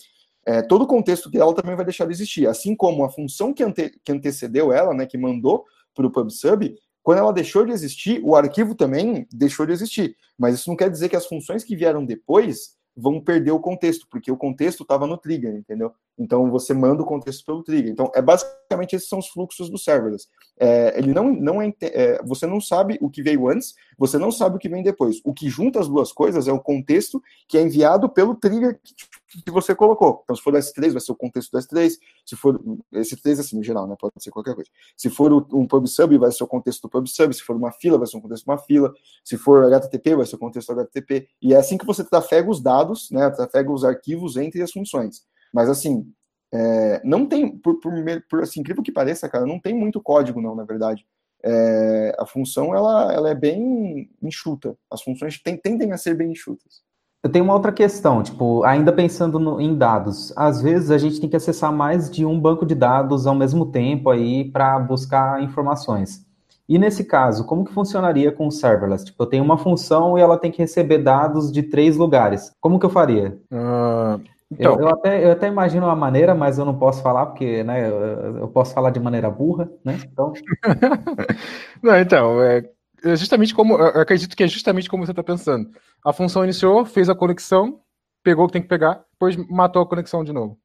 [0.47, 2.47] é, todo o contexto dela também vai deixar de existir.
[2.47, 6.77] Assim como a função que, ante, que antecedeu ela, né, que mandou para o PubSub,
[7.07, 10.16] quando ela deixou de existir, o arquivo também deixou de existir.
[10.37, 14.09] Mas isso não quer dizer que as funções que vieram depois vão perder o contexto,
[14.11, 15.92] porque o contexto estava no trigger, entendeu?
[16.19, 17.92] Então você manda o contexto pelo trigger.
[17.92, 20.27] Então é basicamente esses são os fluxos do serverless.
[20.59, 24.31] É, ele não, não é, é, você não sabe o que veio antes, você não
[24.31, 25.21] sabe o que vem depois.
[25.25, 29.43] O que junta as duas coisas é o contexto que é enviado pelo trigger que,
[29.43, 30.21] que você colocou.
[30.25, 31.93] Então se for o S3 vai ser o contexto do S3,
[32.25, 32.61] se for
[32.95, 33.97] S3 assim no geral, né?
[33.99, 34.71] Pode ser qualquer coisa.
[34.97, 38.07] Se for um PubSub vai ser o contexto do PubSub, se for uma fila vai
[38.07, 38.93] ser o contexto de uma fila,
[39.25, 41.29] se for HTTP vai ser o contexto do HTTP.
[41.41, 43.31] E é assim que você trafega os dados, né?
[43.31, 45.23] Trafega os arquivos entre as funções.
[45.53, 46.07] Mas assim,
[46.53, 47.93] é, não tem, por, por,
[48.29, 51.07] por, assim, incrível que pareça, cara, não tem muito código, não, na verdade.
[51.45, 54.76] É, a função, ela, ela é bem enxuta.
[54.90, 56.85] As funções tem, tendem a ser bem enxutas.
[57.22, 60.33] Eu tenho uma outra questão, tipo, ainda pensando no, em dados.
[60.37, 63.66] Às vezes a gente tem que acessar mais de um banco de dados ao mesmo
[63.66, 66.24] tempo aí para buscar informações.
[66.68, 69.05] E nesse caso, como que funcionaria com o serverless?
[69.05, 72.52] Tipo, eu tenho uma função e ela tem que receber dados de três lugares.
[72.61, 73.38] Como que eu faria?
[73.52, 74.20] Uh,
[74.51, 74.75] então...
[74.75, 77.89] eu, eu, até, eu até imagino uma maneira, mas eu não posso falar porque né,
[77.89, 79.99] eu, eu posso falar de maneira burra, né?
[80.05, 80.33] Então,
[81.83, 82.69] não, então é,
[83.05, 85.71] é justamente como eu acredito que é justamente como você está pensando.
[86.05, 87.81] A função iniciou, fez a conexão,
[88.23, 90.59] pegou o que tem que pegar, depois matou a conexão de novo.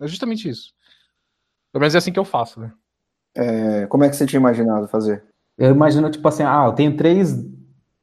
[0.00, 0.72] É justamente isso.
[1.72, 2.72] Pelo menos é assim que eu faço, né?
[3.36, 5.24] É, como é que você tinha imaginado fazer?
[5.58, 7.34] Eu imagino, tipo assim, ah, eu tenho três,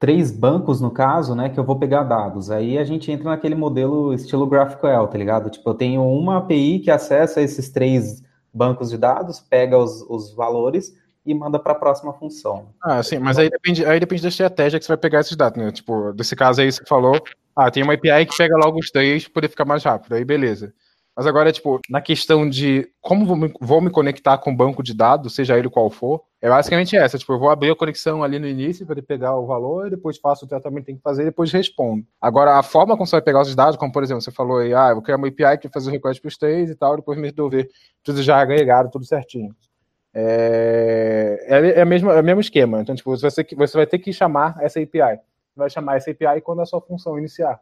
[0.01, 2.49] três bancos, no caso, né, que eu vou pegar dados.
[2.49, 5.51] Aí a gente entra naquele modelo estilo GraphQL, tá ligado?
[5.51, 10.33] Tipo, eu tenho uma API que acessa esses três bancos de dados, pega os, os
[10.33, 10.91] valores
[11.23, 12.69] e manda para a próxima função.
[12.81, 15.63] Ah, sim, mas aí depende, aí depende da estratégia que você vai pegar esses dados,
[15.63, 15.71] né?
[15.71, 17.21] Tipo, desse caso aí você falou,
[17.55, 20.25] ah, tem uma API que pega logo os três para poder ficar mais rápido, aí
[20.25, 20.73] beleza.
[21.15, 24.81] Mas agora, tipo, na questão de como vou me, vou me conectar com o banco
[24.81, 27.17] de dados, seja ele qual for, é basicamente essa.
[27.17, 30.17] Tipo, eu vou abrir a conexão ali no início para ele pegar o valor, depois
[30.17, 32.05] faço o tratamento que tem que fazer depois respondo.
[32.19, 34.73] Agora, a forma como você vai pegar os dados, como por exemplo, você falou aí,
[34.73, 36.95] ah, eu vou criar uma API que fazer o request para os três e tal,
[36.95, 37.69] depois me resolver
[38.01, 39.53] tudo já agregado, tudo certinho.
[40.13, 42.81] É, é, é, a mesma, é o mesmo esquema.
[42.81, 45.19] Então, tipo, você, você vai ter que chamar essa API.
[45.55, 47.59] Vai chamar essa API quando a sua função iniciar.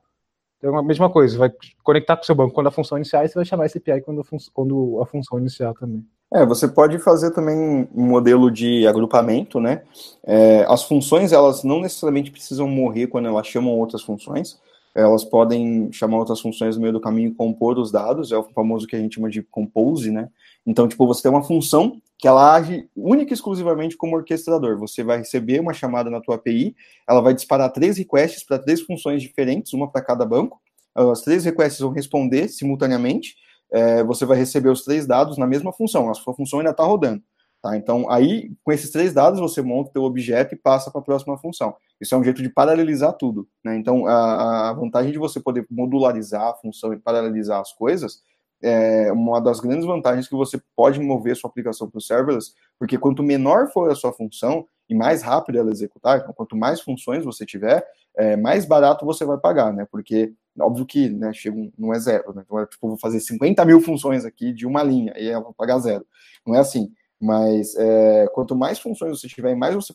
[0.60, 3.30] Então, a mesma coisa, vai conectar com o seu banco quando a função iniciar e
[3.30, 6.06] você vai chamar esse API quando a, quando a função iniciar também.
[6.32, 9.82] É, você pode fazer também um modelo de agrupamento, né?
[10.24, 14.60] É, as funções, elas não necessariamente precisam morrer quando elas chamam outras funções.
[14.95, 18.43] Elas podem chamar outras funções no meio do caminho e compor os dados, é o
[18.43, 20.30] famoso que a gente chama de compose, né?
[20.65, 24.78] Então, tipo, você tem uma função que ela age única e exclusivamente como orquestrador.
[24.78, 26.75] Você vai receber uma chamada na tua API,
[27.08, 30.60] ela vai disparar três requests para três funções diferentes, uma para cada banco.
[30.93, 33.36] As três requests vão responder simultaneamente.
[33.71, 36.10] É, você vai receber os três dados na mesma função.
[36.10, 37.23] A sua função ainda está rodando.
[37.62, 37.76] Tá?
[37.76, 41.04] Então, aí, com esses três dados, você monta o teu objeto e passa para a
[41.04, 41.76] próxima função.
[42.00, 43.48] Isso é um jeito de paralelizar tudo.
[43.63, 43.76] Né?
[43.76, 48.24] Então, a, a vantagem de você poder modularizar a função e paralelizar as coisas
[48.62, 52.98] é uma das grandes vantagens que você pode mover sua aplicação para o serverless, porque
[52.98, 57.24] quanto menor for a sua função e mais rápido ela executar, então quanto mais funções
[57.24, 57.86] você tiver,
[58.17, 59.88] é, mais barato você vai pagar, né?
[59.89, 62.43] Porque, óbvio que, né, chega um, não é zero, né?
[62.45, 65.54] Então, é, tipo, vou fazer 50 mil funções aqui de uma linha, e eu vou
[65.54, 66.06] pagar zero.
[66.45, 66.91] Não é assim.
[67.22, 69.94] Mas é, quanto mais funções você tiver, mais você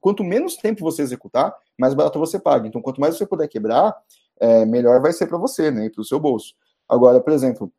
[0.00, 2.66] quanto menos tempo você executar, mais barato você paga.
[2.66, 3.96] Então, quanto mais você puder quebrar,
[4.40, 5.88] é, melhor vai ser para você, né?
[5.90, 6.54] Para o seu bolso.
[6.88, 7.72] Agora, por exemplo,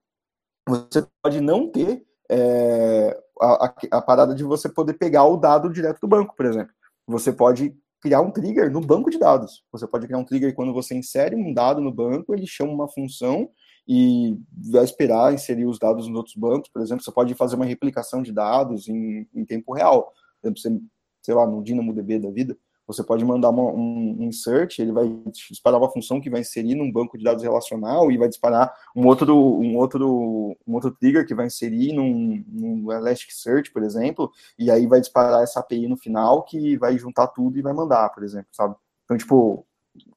[0.67, 5.99] você pode não ter é, a, a, parada de você poder pegar o dado direto
[5.99, 6.73] do banco, por exemplo.
[7.07, 9.63] Você pode criar um trigger no banco de dados.
[9.71, 12.87] Você pode criar um trigger quando você insere um dado no banco, ele chama uma
[12.87, 13.49] função
[13.93, 14.39] e
[14.71, 16.69] vai esperar inserir os dados nos outros bancos.
[16.69, 20.13] Por exemplo, você pode fazer uma replicação de dados em, em tempo real.
[20.41, 20.81] Por exemplo, você,
[21.21, 25.13] sei lá, no DynamoDB da vida, você pode mandar uma, um insert, ele vai
[25.49, 29.05] disparar uma função que vai inserir num banco de dados relacional e vai disparar um
[29.05, 34.71] outro, um outro, um outro trigger que vai inserir num, num Elasticsearch, por exemplo, e
[34.71, 38.23] aí vai disparar essa API no final que vai juntar tudo e vai mandar, por
[38.23, 38.73] exemplo, sabe?
[39.03, 39.65] Então, tipo,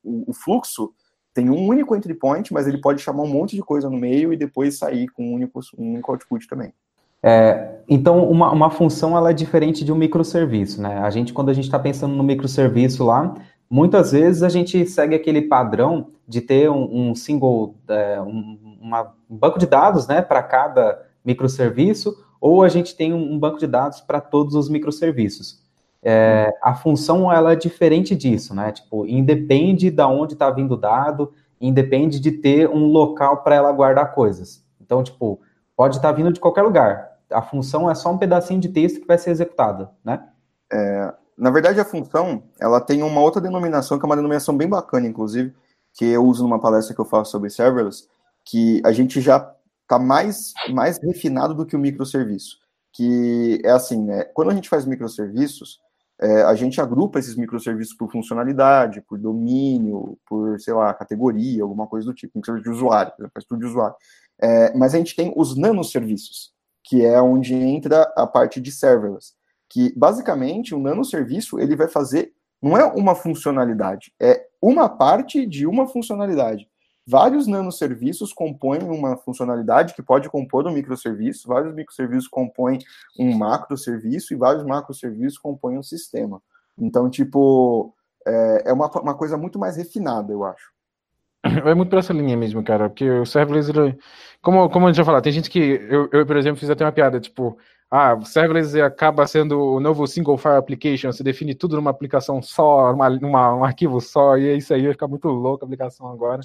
[0.05, 0.95] o, o fluxo
[1.35, 4.33] tem um único entry point, mas ele pode chamar um monte de coisa no meio
[4.33, 6.73] e depois sair com um único, um único output também.
[7.21, 10.99] É, então, uma, uma função ela é diferente de um microserviço, né?
[10.99, 13.35] A gente, quando a gente está pensando no microserviço lá,
[13.69, 19.13] muitas vezes a gente segue aquele padrão de ter um, um single, é, um, uma,
[19.29, 23.67] um banco de dados, né, para cada microserviço, ou a gente tem um banco de
[23.67, 25.64] dados para todos os microserviços.
[26.05, 28.71] É, a função ela é diferente disso, né?
[28.73, 33.73] Tipo, independe de onde está vindo o dado, independe de ter um local para ela
[33.73, 34.63] guardar coisas.
[34.81, 35.41] Então, tipo,
[35.75, 39.01] pode estar tá vindo de qualquer lugar a função é só um pedacinho de texto
[39.01, 40.29] que vai ser executado, né?
[40.73, 44.69] É, na verdade, a função, ela tem uma outra denominação, que é uma denominação bem
[44.69, 45.53] bacana, inclusive,
[45.93, 48.07] que eu uso numa palestra que eu faço sobre serverless,
[48.45, 52.59] que a gente já está mais, mais refinado do que o microserviço.
[52.93, 54.25] Que é assim, né?
[54.25, 55.81] Quando a gente faz microserviços,
[56.21, 61.87] é, a gente agrupa esses microserviços por funcionalidade, por domínio, por, sei lá, categoria, alguma
[61.87, 63.97] coisa do tipo, microserviço de usuário, faz tudo de usuário.
[64.41, 66.53] É, mas a gente tem os nanoserviços,
[66.85, 69.33] que é onde entra a parte de serverless,
[69.69, 75.67] que basicamente o nanoserviço ele vai fazer não é uma funcionalidade, é uma parte de
[75.67, 76.67] uma funcionalidade.
[77.07, 82.79] Vários nanoserviços compõem uma funcionalidade que pode compor um microserviço, vários microserviços compõem
[83.19, 86.41] um macroserviço e vários macroserviços compõem um sistema.
[86.79, 87.95] Então, tipo,
[88.27, 90.73] é, é uma, uma coisa muito mais refinada, eu acho.
[91.45, 93.99] É muito pra essa linha mesmo, cara, porque o serverless, ele,
[94.41, 95.59] como, como a gente já falou, tem gente que,
[95.91, 97.59] eu, eu, por exemplo, fiz até uma piada, tipo,
[97.91, 102.93] ah, serverless acaba sendo o novo single file application, você define tudo numa aplicação só,
[102.93, 106.09] numa, numa, um arquivo só, e é isso aí, vai ficar muito louco a aplicação
[106.09, 106.41] agora.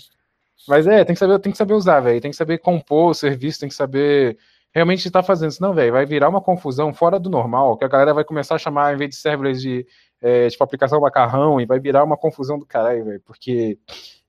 [0.67, 3.13] Mas é, tem que saber, tem que saber usar, velho, tem que saber compor o
[3.13, 4.38] serviço, tem que saber
[4.72, 7.88] realmente estar tá fazendo, senão, velho, vai virar uma confusão fora do normal, que a
[7.88, 9.86] galera vai começar a chamar, em vez de serverless de,
[10.22, 13.80] é, tipo, aplicação macarrão, e vai virar uma confusão do caralho, velho, porque,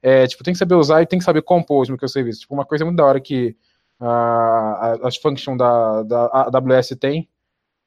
[0.02, 2.40] é, tipo, tem que saber usar e tem que saber compor os microserviços.
[2.40, 3.54] Tipo, uma coisa muito da hora que
[5.02, 7.28] as functions da, da AWS tem,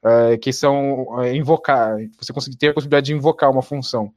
[0.03, 4.13] uh, que são uh, invocar, você consegue ter a possibilidade de invocar uma função.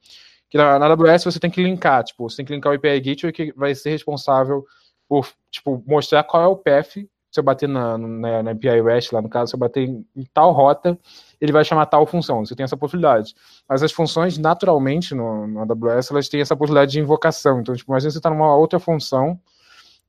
[0.48, 3.00] Que na, na AWS você tem que linkar, tipo, você tem que linkar o API
[3.00, 4.64] Gateway que vai ser responsável
[5.08, 6.96] por, tipo, mostrar qual é o path
[7.36, 10.06] se eu bater na, na, na API REST, lá no caso, se eu bater em,
[10.16, 10.98] em, tal rota,
[11.38, 12.44] ele vai chamar tal função.
[12.44, 13.34] Você tem essa possibilidade.
[13.68, 17.60] Mas as funções, naturalmente, no, no AWS, elas têm essa possibilidade de invocação.
[17.60, 19.38] Então, tipo, imagina você está numa outra função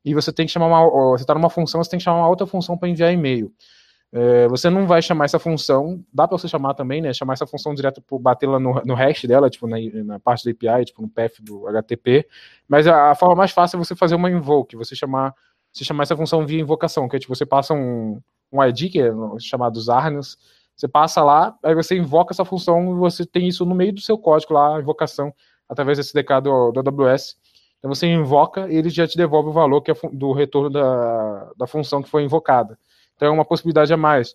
[0.02, 1.10] e você tem que chamar uma.
[1.10, 3.52] Você está numa função, você tem que chamar uma outra função para enviar e-mail.
[4.10, 7.12] É, você não vai chamar essa função, dá para você chamar também, né?
[7.12, 10.44] Chamar essa função direto por bater lá no, no hash dela, tipo, na, na, parte
[10.44, 12.26] da API, tipo, no path do HTTP.
[12.66, 15.34] Mas a, a, forma mais fácil é você fazer uma invoke, você chamar,
[15.72, 19.00] você chamar essa função via invocação, que é tipo, você passa um, um ID, que
[19.00, 20.38] é chamado Zarnius,
[20.74, 24.00] você passa lá, aí você invoca essa função e você tem isso no meio do
[24.00, 25.34] seu código lá, invocação,
[25.68, 27.36] através desse SDK do, do AWS.
[27.78, 31.52] Então você invoca e ele já te devolve o valor que é do retorno da,
[31.56, 32.78] da função que foi invocada.
[33.18, 34.32] Então é uma possibilidade a mais.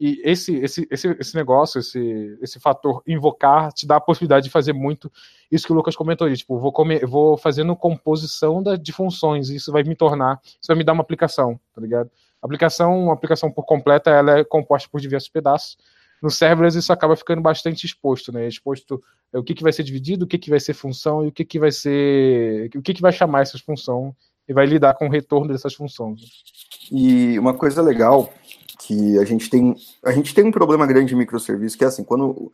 [0.00, 4.50] E esse, esse, esse, esse negócio, esse, esse fator invocar, te dá a possibilidade de
[4.50, 5.12] fazer muito
[5.50, 6.34] isso que o Lucas comentou aí.
[6.34, 10.76] Tipo, vou, comer, vou fazendo composição da, de funções, isso vai me tornar, isso vai
[10.76, 12.10] me dar uma aplicação, tá ligado?
[12.40, 15.76] A aplicação, uma aplicação por completa, ela é composta por diversos pedaços
[16.22, 18.46] no serverless isso acaba ficando bastante exposto, né?
[18.46, 21.28] Exposto é, o que, que vai ser dividido, o que, que vai ser função e
[21.28, 22.70] o que, que vai ser.
[22.76, 24.14] o que, que vai chamar essas funções
[24.48, 26.20] e vai lidar com o retorno dessas funções.
[26.90, 28.32] E uma coisa legal
[28.80, 29.74] que a gente tem.
[30.04, 32.52] A gente tem um problema grande em microserviço, que é assim, quando.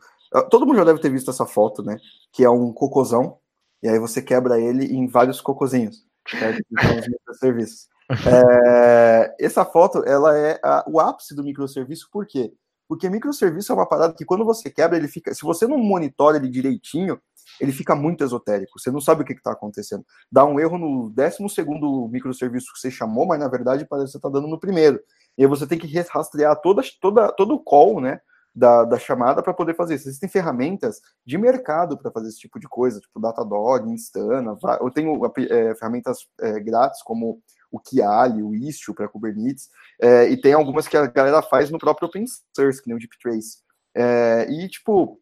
[0.49, 1.97] Todo mundo já deve ter visto essa foto, né?
[2.31, 3.37] Que é um cocôzão,
[3.81, 6.05] e aí você quebra ele em vários cocôzinhos.
[6.29, 6.63] Certo?
[6.79, 7.87] são os microserviços.
[8.27, 12.51] É, essa foto, ela é a, o ápice do microserviço, por quê?
[12.87, 15.33] Porque microserviço é uma parada que quando você quebra, ele fica.
[15.33, 17.19] Se você não monitora ele direitinho,
[17.59, 18.79] ele fica muito esotérico.
[18.79, 20.05] Você não sabe o que está acontecendo.
[20.31, 24.11] Dá um erro no décimo segundo microserviço que você chamou, mas na verdade parece que
[24.13, 24.99] você está dando no primeiro.
[25.37, 28.19] E aí você tem que rastrear toda, toda, todo o call, né?
[28.55, 30.09] Da, da chamada para poder fazer isso.
[30.09, 34.57] Existem ferramentas de mercado para fazer esse tipo de coisa, tipo Datadog, Instana.
[34.81, 37.39] Eu tenho é, ferramentas é, grátis como
[37.71, 39.69] o Kiali, o Istio para Kubernetes,
[40.01, 42.99] é, e tem algumas que a galera faz no próprio open source, que nem o
[42.99, 43.59] DeepTrace.
[43.95, 45.19] É, e, tipo,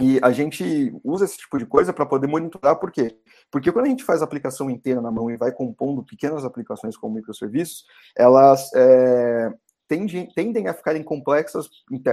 [0.00, 3.18] e a gente usa esse tipo de coisa para poder monitorar, por quê?
[3.50, 6.96] Porque quando a gente faz a aplicação inteira na mão e vai compondo pequenas aplicações
[6.96, 7.84] como microserviços,
[8.16, 9.52] elas é,
[9.88, 11.68] tendem, tendem a ficarem complexas,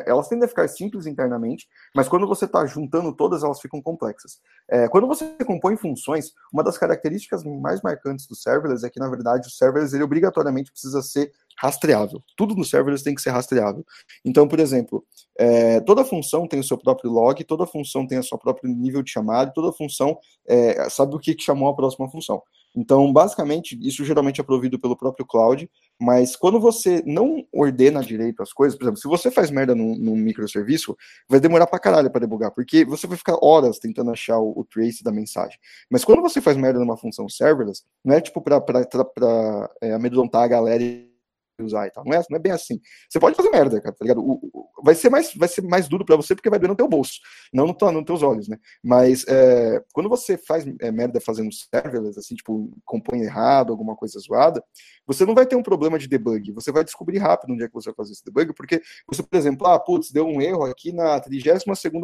[0.08, 4.40] elas tendem a ficar simples internamente, mas quando você está juntando todas, elas ficam complexas.
[4.68, 9.10] É, quando você compõe funções, uma das características mais marcantes do serverless é que, na
[9.10, 12.22] verdade, o serverless ele obrigatoriamente precisa ser rastreável.
[12.36, 13.86] Tudo no serverless tem que ser rastreável.
[14.24, 15.06] Então, por exemplo,
[15.38, 19.02] é, toda função tem o seu próprio log, toda função tem o seu próprio nível
[19.02, 22.42] de chamada, toda função é, sabe o que, chamou a próxima função.
[22.76, 28.44] Então, basicamente, isso geralmente é provido pelo próprio cloud, mas quando você não ordena direito
[28.44, 30.96] as coisas, por exemplo, se você faz merda num, num microserviço,
[31.30, 34.66] vai demorar pra caralho pra debugar, porque você vai ficar horas tentando achar o, o,
[34.66, 35.58] trace da mensagem.
[35.90, 39.70] Mas quando você faz merda numa função serverless, não é tipo pra, pra, pra, pra
[39.82, 41.15] é, amedrontar a galera e
[41.64, 42.04] usar e tal.
[42.06, 42.80] Não é, não é bem assim.
[43.10, 44.22] Você pode fazer merda, cara, tá ligado?
[44.22, 46.76] O, o, vai, ser mais, vai ser mais duro para você porque vai doer no
[46.76, 47.20] teu bolso,
[47.54, 48.58] não no, nos teus olhos, né?
[48.84, 54.20] Mas é, quando você faz é, merda fazendo serverless, assim, tipo, compõe errado, alguma coisa
[54.20, 54.64] zoada,
[55.08, 56.52] você não vai ter um problema de debug.
[56.54, 59.38] Você vai descobrir rápido onde é que você vai fazer esse debug, porque você, por
[59.38, 61.64] exemplo, ah, putz, deu um erro aqui na 32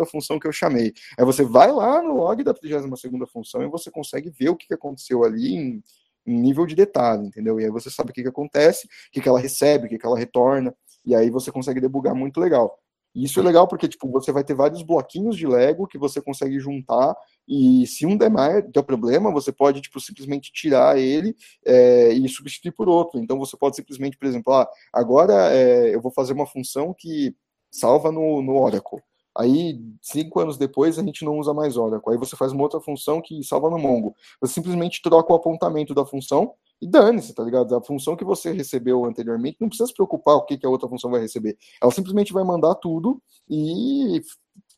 [0.09, 0.93] função que eu chamei.
[1.17, 4.73] Aí você vai lá no log da 32 função e você consegue ver o que
[4.73, 5.83] aconteceu ali em
[6.25, 7.59] nível de detalhe, entendeu?
[7.59, 9.97] E aí você sabe o que, que acontece, o que, que ela recebe, o que,
[9.97, 10.73] que ela retorna,
[11.05, 12.77] e aí você consegue debugar muito legal.
[13.13, 16.21] E isso é legal porque, tipo, você vai ter vários bloquinhos de Lego que você
[16.21, 17.13] consegue juntar
[17.47, 22.71] e se um der mais, problema, você pode, tipo, simplesmente tirar ele é, e substituir
[22.71, 23.19] por outro.
[23.19, 27.35] Então, você pode simplesmente, por exemplo, ah, agora é, eu vou fazer uma função que
[27.69, 29.01] salva no, no Oracle.
[29.41, 32.13] Aí, cinco anos depois, a gente não usa mais Oracle.
[32.13, 34.15] Aí você faz uma outra função que salva no Mongo.
[34.39, 37.75] Você simplesmente troca o apontamento da função e dane-se, tá ligado?
[37.75, 40.87] A função que você recebeu anteriormente, não precisa se preocupar o que, que a outra
[40.87, 41.57] função vai receber.
[41.81, 44.21] Ela simplesmente vai mandar tudo e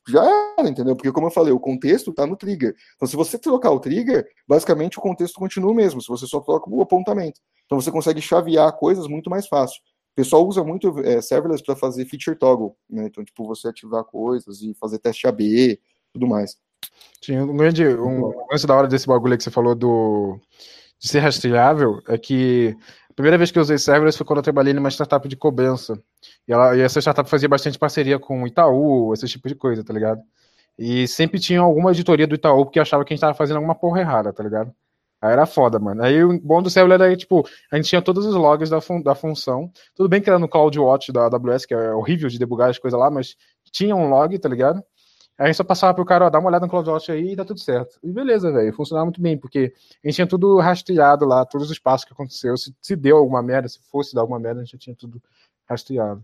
[0.08, 0.24] já
[0.58, 0.96] era, entendeu?
[0.96, 2.74] Porque, como eu falei, o contexto está no trigger.
[2.96, 6.40] Então, se você trocar o trigger, basicamente o contexto continua o mesmo, se você só
[6.40, 7.40] troca o apontamento.
[7.66, 9.80] Então, você consegue chavear coisas muito mais fácil.
[10.14, 13.06] O pessoal usa muito é, serverless para fazer feature toggle, né?
[13.06, 15.80] Então, tipo, você ativar coisas e fazer teste AB,
[16.12, 16.56] tudo mais.
[17.20, 20.38] Sim, um grande um lance da hora desse bagulho que você falou do
[21.00, 22.76] de ser rastreável é que
[23.10, 26.00] a primeira vez que eu usei serverless foi quando eu trabalhei numa startup de cobrança.
[26.46, 29.82] E, ela, e essa startup fazia bastante parceria com o Itaú, esse tipo de coisa,
[29.82, 30.20] tá ligado?
[30.78, 33.74] E sempre tinha alguma editoria do Itaú que achava que a gente tava fazendo alguma
[33.74, 34.72] porra errada, tá ligado?
[35.24, 36.02] Aí era foda, mano.
[36.02, 39.00] Aí o bom do serverless era, tipo, a gente tinha todos os logs da, fun
[39.00, 39.72] da função.
[39.94, 43.00] Tudo bem que era no CloudWatch da AWS, que é horrível de debugar as coisas
[43.00, 43.34] lá, mas
[43.72, 44.84] tinha um log, tá ligado?
[45.38, 47.58] Aí só passava pro cara, ó, dá uma olhada no CloudWatch aí e dá tudo
[47.58, 47.98] certo.
[48.02, 49.72] E beleza, velho, funcionava muito bem, porque
[50.04, 52.54] a gente tinha tudo rastreado lá, todos os passos que aconteceu.
[52.58, 55.22] Se, se deu alguma merda, se fosse dar alguma merda, a gente já tinha tudo
[55.66, 56.22] rastreado.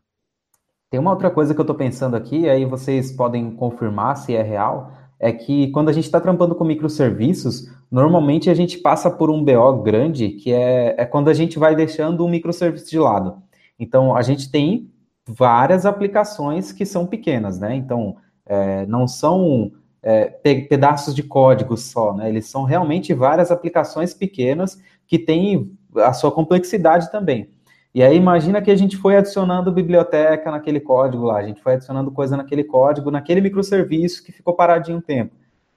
[0.91, 4.43] Tem uma outra coisa que eu tô pensando aqui, aí vocês podem confirmar se é
[4.43, 9.31] real, é que quando a gente está trampando com microserviços, normalmente a gente passa por
[9.31, 13.37] um BO grande, que é, é quando a gente vai deixando o microserviço de lado.
[13.79, 14.91] Então, a gente tem
[15.29, 17.77] várias aplicações que são pequenas, né?
[17.77, 18.17] Então,
[18.47, 19.71] é, não são
[20.03, 22.31] é, pedaços de código só, né?
[22.31, 27.51] Eles são realmente várias aplicações pequenas que têm a sua complexidade também.
[27.93, 31.75] E aí imagina que a gente foi adicionando biblioteca naquele código lá, a gente foi
[31.75, 35.35] adicionando coisa naquele código, naquele microserviço que ficou paradinho um tempo.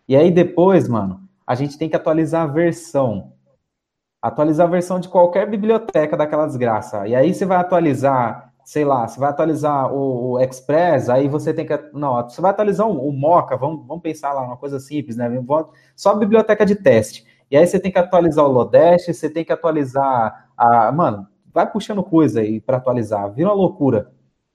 [0.07, 3.34] E aí depois, mano, a gente tem que atualizar a versão.
[4.22, 7.07] Atualizar a versão de qualquer biblioteca daquela desgraça.
[7.07, 11.51] E aí você vai atualizar, sei lá, você vai atualizar o, o Express, aí você
[11.53, 11.78] tem que.
[11.93, 15.30] Não, você vai atualizar o, o Mocha, vamos, vamos pensar lá, uma coisa simples, né?
[15.95, 17.26] Só a biblioteca de teste.
[17.49, 20.91] E aí você tem que atualizar o Lodash, você tem que atualizar a.
[20.91, 24.12] Mano, vai puxando coisa aí para atualizar, vira uma loucura.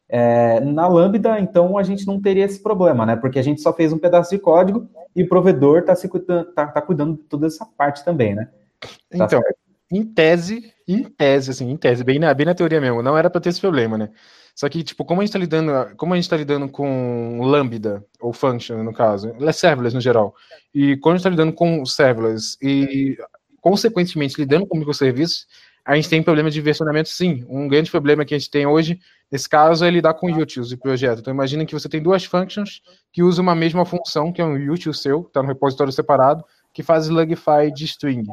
[0.08, 3.14] É, na Lambda, então, a gente não teria esse problema, né?
[3.14, 6.66] Porque a gente só fez um pedaço de código e o provedor está cuidando, tá,
[6.66, 8.48] tá cuidando de toda essa parte também, né?
[8.80, 9.58] Tá então, certo?
[9.90, 13.30] em tese, em tese, assim, em tese, bem na, bem na teoria mesmo, não era
[13.30, 14.10] para ter esse problema, né?
[14.54, 18.04] Só que, tipo, como a gente está lidando, como a gente está lidando com Lambda,
[18.20, 20.34] ou Function, no caso, é serverless no geral,
[20.74, 23.16] e quando a gente está lidando com serverless e,
[23.60, 25.46] consequentemente, lidando com microserviços,
[25.88, 27.46] a gente tem problema de versionamento, sim.
[27.48, 29.00] Um grande problema que a gente tem hoje,
[29.32, 31.20] nesse caso, é lidar com utils de projeto.
[31.20, 34.70] Então, imagina que você tem duas functions que usam uma mesma função, que é um
[34.70, 38.26] util seu, está no repositório separado, que faz slugify de string.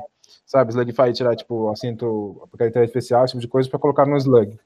[0.46, 4.60] Sabe, slugify tirar, tipo, acento, caractere especial, esse tipo de coisa, para colocar no slug.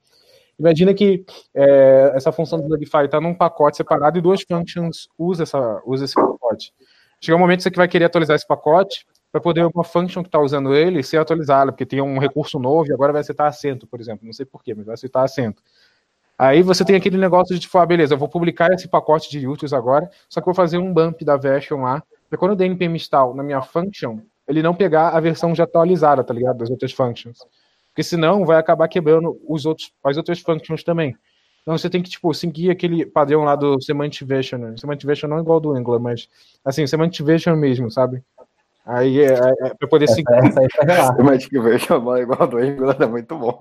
[0.58, 1.24] Imagina que
[1.54, 5.46] é, essa função do slugify está num pacote separado e duas functions usam
[5.86, 6.74] usa esse pacote.
[7.22, 10.28] Chega um momento que você vai querer atualizar esse pacote, para poder uma function que
[10.28, 13.86] está usando ele ser atualizada, porque tem um recurso novo e agora vai aceitar acento,
[13.88, 14.26] por exemplo.
[14.26, 15.62] Não sei porquê, mas vai aceitar acento.
[16.38, 19.46] Aí você tem aquele negócio de tipo, ah, beleza, eu vou publicar esse pacote de
[19.46, 22.56] utils agora, só que eu vou fazer um bump da version lá, para quando eu
[22.56, 26.58] der npm install na minha function, ele não pegar a versão já atualizada, tá ligado?
[26.58, 27.40] Das outras functions.
[27.90, 31.16] Porque senão vai acabar quebrando os outros, as outras functions também.
[31.62, 33.80] Então você tem que, tipo, seguir aquele padrão lá do.
[33.82, 36.30] Semantic version não é igual do Angular, mas,
[36.64, 38.24] assim, semantic version mesmo, sabe?
[38.86, 40.34] Aí é, é, é para poder essa, seguir.
[40.34, 41.24] Essa aí tá relata.
[41.24, 43.58] Magic Version é igual do Angular, é muito bom.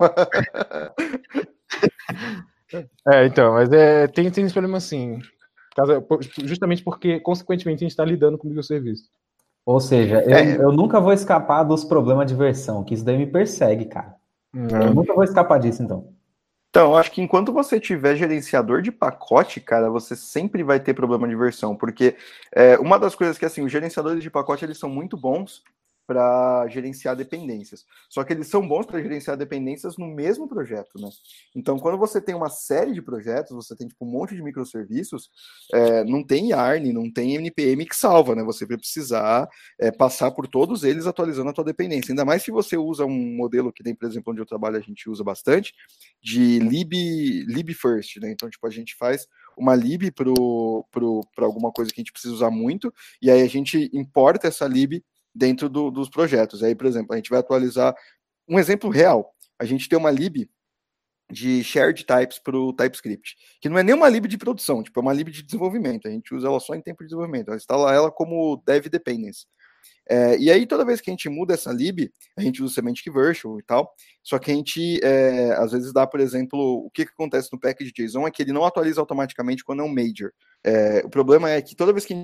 [3.07, 5.19] é, então, mas é, tem, tem esse problema assim.
[6.43, 9.09] Justamente porque, consequentemente, a gente está lidando com o microserviço.
[9.65, 10.55] Ou seja, eu, é.
[10.55, 14.15] eu, nunca vou escapar dos problemas de versão, que isso daí me persegue, cara.
[14.53, 14.81] Não.
[14.81, 16.11] Eu nunca vou escapar disso, então.
[16.69, 21.27] Então, acho que enquanto você tiver gerenciador de pacote, cara, você sempre vai ter problema
[21.27, 22.15] de versão, porque
[22.51, 25.63] é, uma das coisas que, assim, os gerenciadores de pacote, eles são muito bons,
[26.09, 27.85] para gerenciar dependências.
[28.09, 31.07] Só que eles são bons para gerenciar dependências no mesmo projeto, né?
[31.55, 35.29] Então, quando você tem uma série de projetos, você tem tipo, um monte de microserviços,
[35.71, 38.41] é, não tem YARN, não tem NPM que salva, né?
[38.43, 39.47] Você vai precisar
[39.79, 42.11] é, passar por todos eles atualizando a tua dependência.
[42.11, 44.81] Ainda mais se você usa um modelo que tem, por exemplo, onde eu trabalho, a
[44.81, 45.75] gente usa bastante,
[46.19, 46.91] de lib,
[47.45, 48.31] lib first, né?
[48.31, 52.49] Então, tipo, a gente faz uma lib para alguma coisa que a gente precisa usar
[52.49, 52.91] muito,
[53.21, 55.03] e aí a gente importa essa lib
[55.33, 56.63] dentro do, dos projetos.
[56.63, 57.95] Aí, por exemplo, a gente vai atualizar
[58.47, 59.33] um exemplo real.
[59.59, 60.49] A gente tem uma lib
[61.31, 64.99] de shared types para o TypeScript, que não é nem uma lib de produção, tipo,
[64.99, 66.07] é uma lib de desenvolvimento.
[66.07, 67.49] A gente usa ela só em tempo de desenvolvimento.
[67.49, 69.45] Ela instala ela como dev dependence.
[70.09, 73.13] É, e aí, toda vez que a gente muda essa lib, a gente usa semantic
[73.13, 73.93] version e tal.
[74.23, 77.59] Só que a gente, é, às vezes, dá, por exemplo, o que, que acontece no
[77.59, 80.31] package JSON é que ele não atualiza automaticamente quando é um major.
[80.63, 82.17] É, o problema é que toda vez que a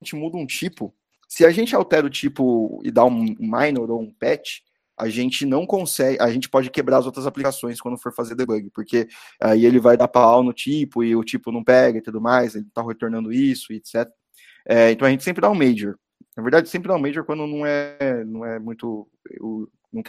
[0.00, 0.94] gente muda um tipo,
[1.28, 4.60] se a gente altera o tipo e dá um minor ou um patch,
[4.96, 8.70] a gente não consegue, a gente pode quebrar as outras aplicações quando for fazer debug,
[8.70, 9.08] porque
[9.40, 12.54] aí ele vai dar pau no tipo e o tipo não pega e tudo mais,
[12.54, 14.08] ele tá retornando isso e etc.
[14.66, 15.96] É, então a gente sempre dá um major.
[16.36, 19.08] Na verdade, sempre dá um major quando não é, não é muito.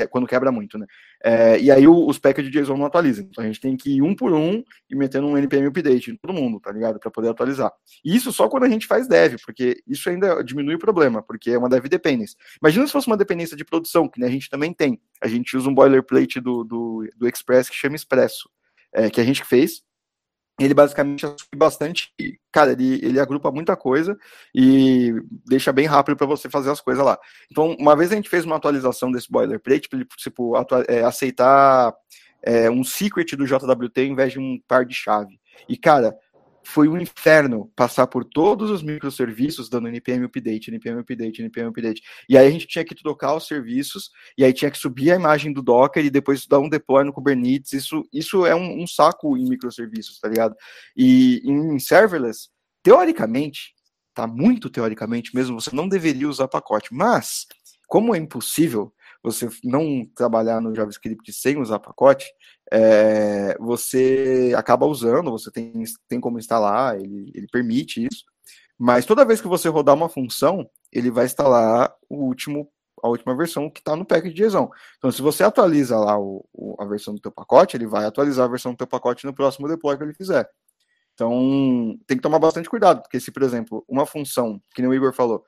[0.10, 0.86] Quando quebra muito, né?
[1.24, 3.26] É, e aí os packages de JSON não atualizam.
[3.30, 6.16] Então a gente tem que ir um por um e metendo um npm update em
[6.16, 7.00] todo mundo, tá ligado?
[7.00, 7.72] Para poder atualizar.
[8.04, 11.52] E isso só quando a gente faz dev, porque isso ainda diminui o problema, porque
[11.52, 12.36] é uma dev dependence.
[12.62, 15.00] Imagina se fosse uma dependência de produção, que né, a gente também tem.
[15.22, 18.50] A gente usa um boilerplate do, do, do Express que chama Expresso,
[18.94, 19.84] é, que a gente fez
[20.60, 21.26] ele basicamente
[21.56, 22.14] bastante,
[22.51, 24.18] cara, ele, ele agrupa muita coisa
[24.53, 25.14] e
[25.45, 27.20] deixa bem rápido para você fazer as coisas lá.
[27.51, 30.53] Então, uma vez a gente fez uma atualização desse boilerplate para ele tipo,
[30.88, 31.93] é, aceitar
[32.41, 35.39] é, um secret do JWT em vez de um par de chave.
[35.68, 36.16] E, cara,
[36.66, 42.01] foi um inferno passar por todos os microserviços dando npm update, npm update, npm update.
[42.28, 45.16] E aí a gente tinha que trocar os serviços, e aí tinha que subir a
[45.16, 47.74] imagem do Docker e depois dar um deploy no Kubernetes.
[47.74, 50.55] Isso, isso é um, um saco em microserviços, tá ligado?
[50.95, 52.49] E em serverless,
[52.84, 53.74] teoricamente,
[54.13, 57.45] tá muito teoricamente mesmo, você não deveria usar pacote, mas
[57.88, 58.93] como é impossível
[59.26, 62.26] você não trabalhar no JavaScript sem usar pacote,
[62.72, 68.24] é, você acaba usando, você tem, tem como instalar, ele, ele permite isso,
[68.78, 72.70] mas toda vez que você rodar uma função, ele vai instalar o último
[73.04, 74.70] a última versão que está no package de JSON.
[74.98, 78.46] Então, se você atualiza lá o, o, a versão do teu pacote, ele vai atualizar
[78.46, 80.50] a versão do teu pacote no próximo deploy que ele fizer.
[81.14, 84.94] Então, tem que tomar bastante cuidado, porque se, por exemplo, uma função, que nem o
[84.94, 85.46] Igor falou,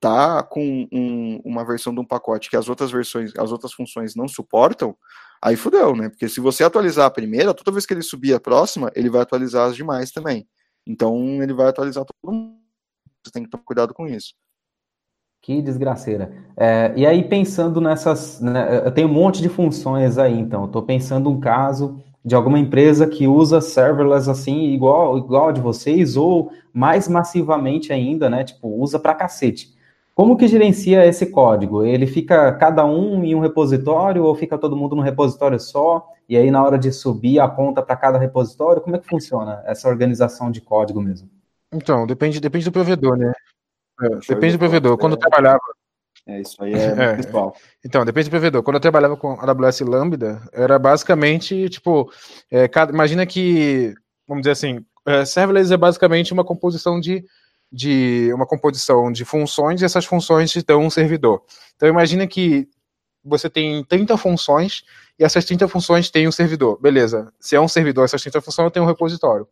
[0.00, 4.16] tá com um, uma versão de um pacote que as outras versões, as outras funções
[4.16, 4.96] não suportam,
[5.42, 6.08] aí fudeu, né?
[6.08, 9.20] Porque se você atualizar a primeira, toda vez que ele subir a próxima, ele vai
[9.20, 10.48] atualizar as demais também.
[10.86, 12.58] Então ele vai atualizar todo mundo.
[13.24, 14.34] Você tem que tomar cuidado com isso.
[15.42, 16.32] Que desgraceira.
[16.56, 18.40] É, e aí, pensando nessas.
[18.40, 20.66] Né, eu tenho um monte de funções aí, então.
[20.66, 25.60] Estou pensando um caso de alguma empresa que usa serverless assim, igual, igual a de
[25.60, 28.44] vocês, ou mais massivamente ainda, né?
[28.44, 29.74] Tipo, usa pra cacete.
[30.20, 31.82] Como que gerencia esse código?
[31.82, 36.06] Ele fica cada um em um repositório ou fica todo mundo num repositório só?
[36.28, 38.82] E aí, na hora de subir, aponta para cada repositório?
[38.82, 41.30] Como é que funciona essa organização de código mesmo?
[41.72, 43.32] Então, depende, depende do provedor, né?
[44.02, 44.98] É, depende do provedor.
[44.98, 45.58] Quando eu trabalhava.
[46.26, 47.54] É, isso aí é, é principal.
[47.82, 48.62] Então, depende do provedor.
[48.62, 52.12] Quando eu trabalhava com AWS Lambda, era basicamente, tipo,
[52.50, 53.94] é, cada, imagina que,
[54.28, 57.24] vamos dizer assim, é, serverless é basicamente uma composição de
[57.72, 61.42] de uma composição de funções e essas funções te dão um servidor.
[61.76, 62.68] Então imagina que
[63.24, 64.82] você tem 30 funções
[65.18, 66.80] e essas 30 funções têm um servidor.
[66.80, 67.32] Beleza.
[67.38, 69.46] Se é um servidor, essas 30 funções tenho um repositório.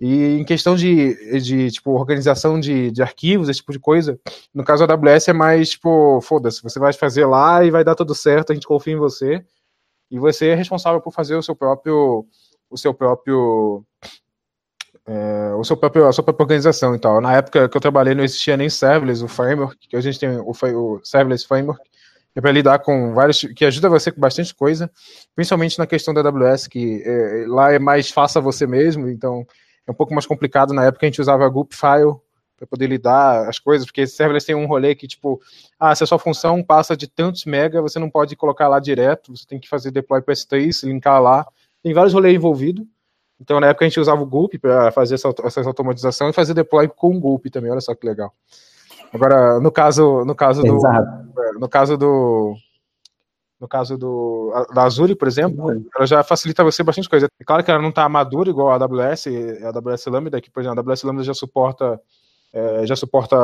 [0.00, 4.18] E em questão de, de tipo, organização de, de arquivos, esse tipo de coisa,
[4.52, 7.94] no caso da AWS é mais, tipo, foda-se, você vai fazer lá e vai dar
[7.94, 9.44] tudo certo, a gente confia em você.
[10.10, 12.26] E você é responsável por fazer o seu próprio,
[12.68, 13.84] o seu próprio
[15.06, 17.20] é, o seu próprio, a sua própria organização e tal.
[17.20, 20.28] Na época que eu trabalhei não existia nem serverless, o framework, que a gente tem
[20.30, 21.82] o, o serverless framework,
[22.34, 24.90] é para lidar com vários, que ajuda você com bastante coisa,
[25.34, 29.46] principalmente na questão da AWS, que é, lá é mais faça você mesmo, então
[29.86, 30.72] é um pouco mais complicado.
[30.72, 32.16] Na época a gente usava Group File
[32.56, 35.40] para poder lidar as coisas, porque serverless tem um rolê que, tipo,
[35.78, 39.36] ah, se a sua função passa de tantos mega, você não pode colocar lá direto,
[39.36, 41.44] você tem que fazer deploy para S3, linkar lá.
[41.82, 42.86] Tem vários rolês envolvidos.
[43.42, 46.54] Então, na época, a gente usava o Gulp para fazer essa, essa automatização e fazer
[46.54, 47.72] deploy com o Gulp também.
[47.72, 48.32] Olha só que legal.
[49.12, 52.54] Agora, no caso, no caso do, é, no caso do,
[53.60, 57.26] no caso do da Azure, por exemplo, ela já facilita você bastante coisa.
[57.38, 59.26] É claro que ela não está madura igual a AWS,
[59.64, 62.00] a AWS Lambda, que por exemplo, a AWS Lambda já suporta
[62.52, 63.36] é, já suporta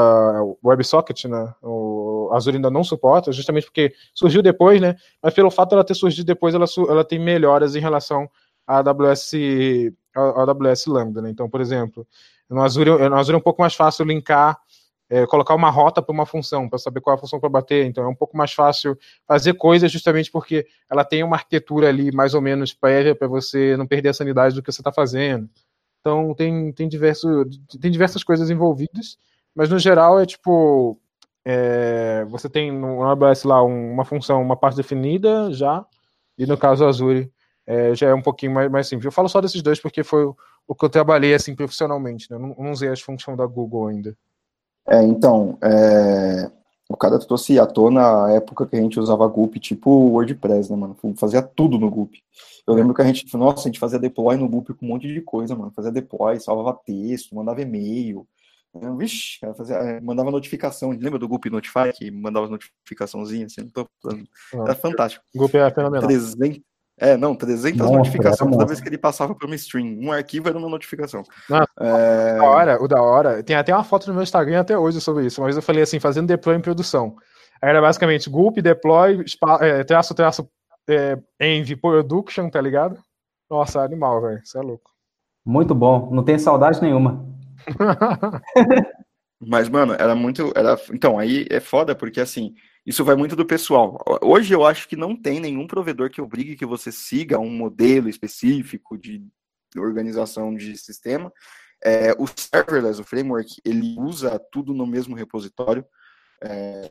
[0.62, 1.52] WebSocket, né?
[1.62, 4.96] O Azure ainda não suporta, justamente porque surgiu depois, né?
[5.22, 8.28] Mas pelo fato de ela ter surgido depois, ela, ela tem melhoras em relação
[8.68, 9.32] a AWS,
[10.14, 11.22] a AWS Lambda.
[11.22, 11.30] Né?
[11.30, 12.06] Então, por exemplo,
[12.50, 14.58] no Azure, no Azure é um pouco mais fácil linkar,
[15.08, 17.86] é, colocar uma rota para uma função, para saber qual é a função para bater.
[17.86, 18.96] Então, é um pouco mais fácil
[19.26, 23.74] fazer coisas justamente porque ela tem uma arquitetura ali mais ou menos prévia para você
[23.78, 25.48] não perder a sanidade do que você está fazendo.
[26.00, 27.26] Então, tem, tem, diverso,
[27.80, 29.18] tem diversas coisas envolvidas,
[29.54, 31.00] mas no geral é tipo.
[31.44, 35.86] É, você tem no AWS lá uma função, uma parte definida já,
[36.36, 37.32] e no caso Azure
[37.68, 39.04] é, já é um pouquinho mais, mais simples.
[39.04, 40.24] Eu falo só desses dois porque foi
[40.66, 42.38] o, que eu trabalhei assim profissionalmente, né?
[42.38, 44.16] Não, não usei as funções da Google ainda.
[44.88, 46.50] É, então, é...
[46.88, 50.76] o cara trouxe à tona a época que a gente usava Gulp, tipo WordPress, né,
[50.78, 50.96] mano?
[51.18, 52.14] Fazia tudo no Gulp.
[52.66, 55.06] Eu lembro que a gente, nossa, a gente fazia deploy no Gulp com um monte
[55.06, 55.70] de coisa, mano.
[55.76, 58.26] Fazia deploy, salvava texto, mandava e-mail.
[58.96, 60.90] Vixe, fazia, é, mandava notificação.
[60.90, 63.46] Lembra do Goop Notify que mandava notificaçãozinha?
[63.46, 63.88] Assim, tô,
[64.52, 65.24] era fantástico.
[65.34, 66.06] Goop é fenomenal.
[66.06, 66.60] 300,
[66.98, 69.98] é, não, 300 Nossa, notificações toda vez que ele passava por uma stream.
[70.00, 71.22] Um arquivo era uma notificação.
[71.48, 72.34] Nossa, é...
[72.34, 73.42] o da hora, o da hora.
[73.42, 75.40] Tem até uma foto no meu Instagram até hoje sobre isso.
[75.40, 77.16] Uma vez eu falei assim, fazendo deploy em produção.
[77.62, 79.24] Aí era basicamente gulp, deploy,
[79.60, 80.48] é, traço, traço,
[80.88, 82.98] é, env, production, tá ligado?
[83.50, 84.40] Nossa, animal, velho.
[84.42, 84.90] Isso é louco.
[85.44, 86.10] Muito bom.
[86.12, 87.24] Não tem saudade nenhuma.
[89.40, 90.52] Mas, mano, era muito.
[90.54, 90.76] Era...
[90.92, 92.54] Então, aí é foda, porque assim,
[92.88, 94.02] isso vai muito do pessoal.
[94.22, 98.08] Hoje eu acho que não tem nenhum provedor que obrigue que você siga um modelo
[98.08, 99.22] específico de
[99.76, 101.30] organização de sistema.
[101.84, 105.84] É, o serverless, o framework, ele usa tudo no mesmo repositório.
[106.42, 106.90] É,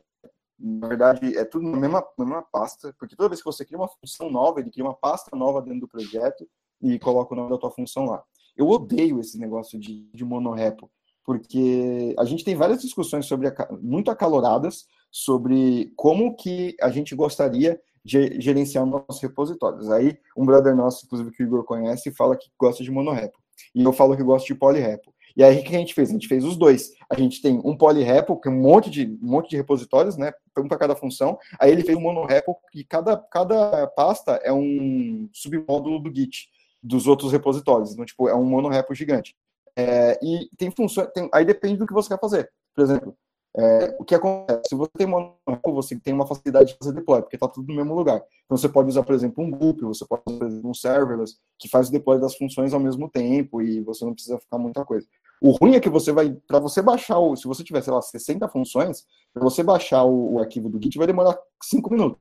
[0.60, 3.80] na verdade, é tudo na mesma, na mesma pasta, porque toda vez que você cria
[3.80, 6.48] uma função nova, ele cria uma pasta nova dentro do projeto
[6.80, 8.24] e coloca o nome da tua função lá.
[8.56, 10.92] Eu odeio esse negócio de, de monorepo,
[11.28, 17.78] porque a gente tem várias discussões sobre muito acaloradas sobre como que a gente gostaria
[18.04, 19.92] de gerenciar nossos repositórios.
[19.92, 23.38] Aí, um brother nosso, inclusive que o Igor conhece, fala que gosta de monorepo.
[23.76, 25.14] E eu falo que gosto de polyrepo.
[25.36, 26.10] E aí, o que a gente fez?
[26.10, 26.94] A gente fez os dois.
[27.10, 30.32] A gente tem um polyrepo, que é um monte de, um monte de repositórios, né?
[30.58, 31.38] Um para cada função.
[31.60, 36.48] Aí ele fez um monorepo, e cada, cada pasta é um submódulo do Git,
[36.82, 37.92] dos outros repositórios.
[37.92, 39.36] Então, tipo, é um monorepo gigante.
[39.78, 42.50] É, e tem funções, tem, aí depende do que você quer fazer.
[42.74, 43.16] Por exemplo,
[43.56, 44.70] é, o que acontece?
[44.70, 47.76] Se você tem uma você tem uma facilidade de fazer deploy, porque está tudo no
[47.76, 48.22] mesmo lugar.
[48.46, 51.90] Então você pode usar, por exemplo, um group, você pode usar, um serverless, que faz
[51.90, 55.08] o deploy das funções ao mesmo tempo e você não precisa ficar muita coisa.
[55.40, 58.02] O ruim é que você vai, para você baixar, o, se você tiver, sei lá,
[58.02, 62.20] 60 funções, para você baixar o, o, arquivo do Git vai demorar 5 minutos.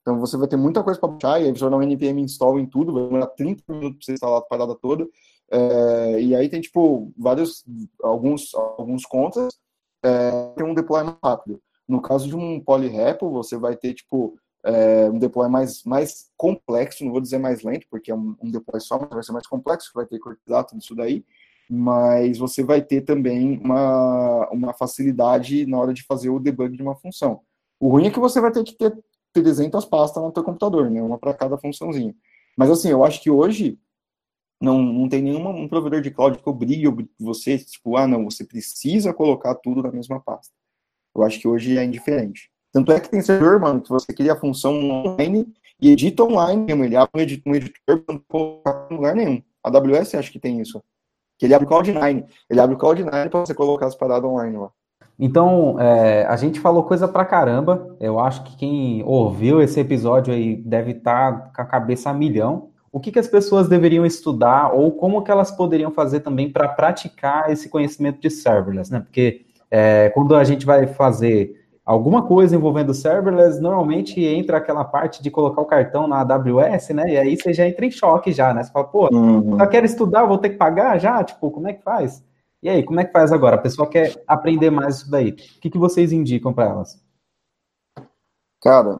[0.00, 2.20] Então você vai ter muita coisa para baixar, e aí você vai dar um npm
[2.20, 5.06] install em tudo, vai demorar 30 minutos para você instalar a parada toda.
[5.50, 7.64] É, e aí tem, tipo, vários,
[8.02, 9.54] alguns, alguns contas
[10.02, 11.60] é, ter um deploy mais rápido.
[11.86, 17.04] No caso de um polyrepo, você vai ter, tipo, é, um deploy mais, mais complexo,
[17.04, 19.46] não vou dizer mais lento, porque é um, um deploy só, mas vai ser mais
[19.46, 21.24] complexo, vai ter cortar tudo isso daí,
[21.68, 26.82] mas você vai ter também uma, uma facilidade na hora de fazer o debug de
[26.82, 27.40] uma função.
[27.78, 28.96] O ruim é que você vai ter que ter
[29.32, 31.02] 300 pastas no seu computador, né?
[31.02, 32.14] Uma para cada funçãozinha.
[32.56, 33.78] Mas assim, eu acho que hoje
[34.64, 36.86] não, não tem nenhum um provedor de cloud que obrigue
[37.20, 40.52] você, tipo, ah, não, você precisa colocar tudo na mesma pasta.
[41.14, 42.50] Eu acho que hoje é indiferente.
[42.72, 45.46] Tanto é que tem servidor, mano, que você cria a função online
[45.80, 46.84] e edita online mesmo.
[46.84, 49.42] Ele abre um editor, um editor não colocar em lugar nenhum.
[49.62, 50.82] A AWS acho que tem isso.
[51.38, 52.24] Que ele abre o Cloud9.
[52.50, 54.70] Ele abre o Cloud9 para você colocar as paradas online lá.
[55.16, 57.96] Então, é, a gente falou coisa pra caramba.
[58.00, 62.14] Eu acho que quem ouviu esse episódio aí deve estar tá com a cabeça a
[62.14, 66.48] milhão o que, que as pessoas deveriam estudar ou como que elas poderiam fazer também
[66.48, 69.00] para praticar esse conhecimento de serverless, né?
[69.00, 75.20] Porque é, quando a gente vai fazer alguma coisa envolvendo serverless, normalmente entra aquela parte
[75.24, 77.14] de colocar o cartão na AWS, né?
[77.14, 78.62] E aí você já entra em choque já, né?
[78.62, 79.60] Você fala, pô, uhum.
[79.60, 81.24] eu quero estudar, vou ter que pagar já?
[81.24, 82.22] Tipo, como é que faz?
[82.62, 83.56] E aí, como é que faz agora?
[83.56, 85.30] A pessoa quer aprender mais isso daí.
[85.30, 87.04] O que, que vocês indicam para elas?
[88.62, 88.96] Cara,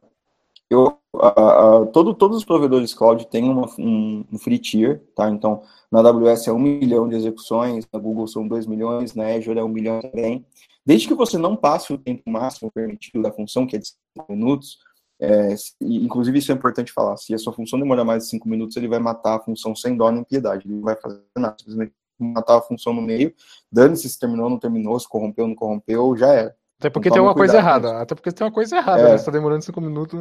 [0.69, 5.29] eu, a, a, todo, todos os provedores cloud têm uma, um, um, free tier, tá?
[5.29, 9.59] Então, na AWS é um milhão de execuções, na Google são 2 milhões, na Azure
[9.59, 10.45] é um milhão também.
[10.85, 14.31] Desde que você não passe o tempo máximo permitido da função, que é de 5
[14.31, 14.77] minutos,
[15.19, 18.75] é, inclusive isso é importante falar, se a sua função demorar mais de 5 minutos,
[18.75, 21.93] ele vai matar a função sem dó nem piedade, ele não vai fazer nada, simplesmente
[22.19, 23.33] matar a função no meio,
[23.71, 26.55] dane-se se terminou, não terminou, se corrompeu, não corrompeu, já era.
[26.85, 27.99] Até porque tem uma coisa errada.
[27.99, 29.11] Até porque tem uma coisa errada, é.
[29.11, 29.17] né?
[29.17, 30.19] Você tá demorando 5 minutos.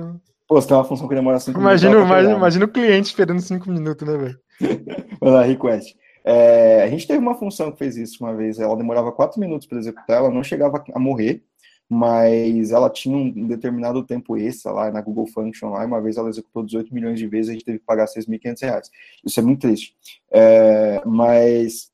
[0.48, 1.82] Pô, você tem uma função que demora 5 minutos.
[1.82, 4.38] Imagina, imagina o cliente esperando 5 minutos, né, velho?
[5.20, 5.94] Vai lá, request.
[6.24, 8.58] É, a gente teve uma função que fez isso uma vez.
[8.58, 11.42] Ela demorava 4 minutos para executar, ela não chegava a morrer,
[11.86, 16.16] mas ela tinha um determinado tempo extra lá na Google Function lá, e uma vez
[16.16, 18.90] ela executou 18 milhões de vezes, a gente teve que pagar 6.500 reais.
[19.22, 19.94] Isso é muito triste.
[20.32, 21.90] É, mas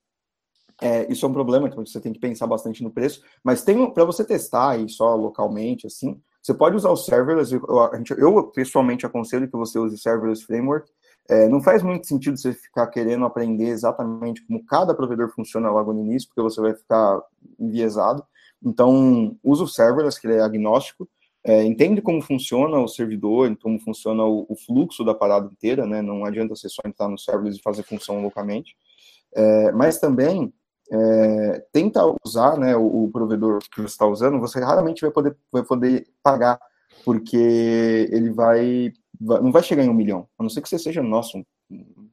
[0.80, 3.90] é, isso é um problema, então você tem que pensar bastante no preço, mas tem
[3.92, 7.62] para você testar aí só localmente, assim, você pode usar o serverless, eu,
[8.16, 10.90] eu, pessoalmente aconselho que você use serverless framework,
[11.28, 15.92] é, não faz muito sentido você ficar querendo aprender exatamente como cada provedor funciona logo
[15.92, 17.20] no início, porque você vai ficar
[17.58, 18.24] enviesado,
[18.64, 21.08] então usa o serverless, que ele é agnóstico,
[21.42, 26.02] é, entende como funciona o servidor, como funciona o, o, fluxo da parada inteira, né?
[26.02, 28.76] Não adianta você só entrar no serverless e fazer função localmente.
[29.34, 30.52] É, mas também
[30.92, 35.36] é, tenta usar né, o, o, provedor que você está usando, você raramente vai poder,
[35.52, 36.58] vai poder pagar,
[37.04, 40.78] porque ele vai, vai, não vai chegar em um milhão, a não ser que você
[40.78, 41.44] seja, nossa, um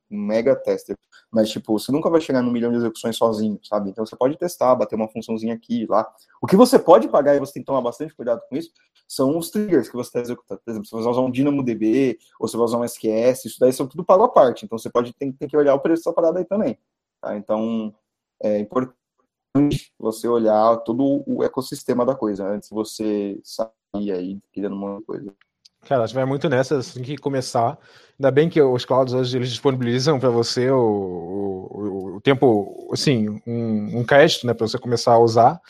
[0.10, 0.98] um mega tester.
[1.32, 3.90] Mas, tipo, você nunca vai chegar no milhão de execuções sozinho, sabe?
[3.90, 6.08] Então você pode testar, bater uma funçãozinha aqui e lá.
[6.42, 8.72] O que você pode pagar, e você tem que tomar bastante cuidado com isso,
[9.08, 10.62] são os triggers que você está executando.
[10.64, 13.60] Por exemplo, se você vai usar um DynamoDB, ou você vai usar um SQS, isso
[13.60, 14.66] daí são tudo pago à parte.
[14.66, 16.78] Então você pode ter que olhar o preço dessa parada aí também.
[17.22, 17.36] Tá?
[17.36, 17.94] Então,
[18.42, 18.96] é importante
[19.98, 25.06] você olhar todo o ecossistema da coisa, antes de você sair aí criando um de
[25.06, 25.34] coisa.
[25.88, 27.78] Cara, a gente vai muito nessa, tem que começar.
[28.20, 33.30] Ainda bem que os clouds hoje eles disponibilizam para você o, o, o, tempo, assim,
[33.48, 35.62] um, um crédito, né, para você começar a usar.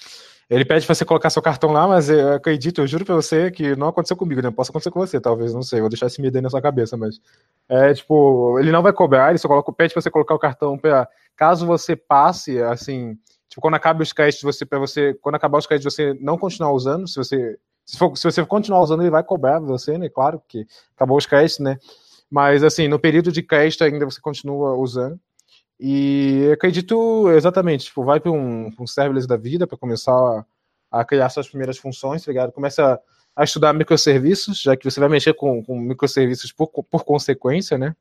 [0.49, 3.51] Ele pede para você colocar seu cartão lá, mas eu acredito, eu juro para você
[3.51, 4.49] que não aconteceu comigo, né?
[4.49, 5.81] Posso acontecer com você, talvez, não sei.
[5.81, 7.19] Vou deixar esse medo aí na sua cabeça, mas
[7.67, 10.77] é tipo, ele não vai cobrar, ele só coloca, pede para você colocar o cartão
[10.77, 13.17] para caso você passe, assim,
[13.49, 16.71] tipo, quando acaba os créditos, você para você, quando acabar os créditos, você não continuar
[16.71, 20.09] usando, se você se, for, se você continuar usando, ele vai cobrar você, né?
[20.09, 21.77] Claro, porque acabou os créditos, né?
[22.29, 25.19] Mas assim, no período de crédito ainda você continua usando.
[25.80, 30.45] E acredito exatamente, tipo, vai para um, um serverless da vida para começar a,
[30.99, 32.51] a, criar suas primeiras funções, tá ligado?
[32.51, 32.99] Começa
[33.36, 37.95] a estudar microserviços, já que você vai mexer com, com microserviços por, por consequência, né?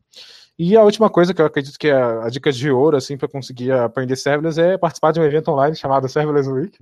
[0.58, 3.28] E a última coisa que eu acredito que é a, dica de ouro, assim, para
[3.28, 6.78] conseguir aprender serverless é participar de um evento online chamado Serverless Week.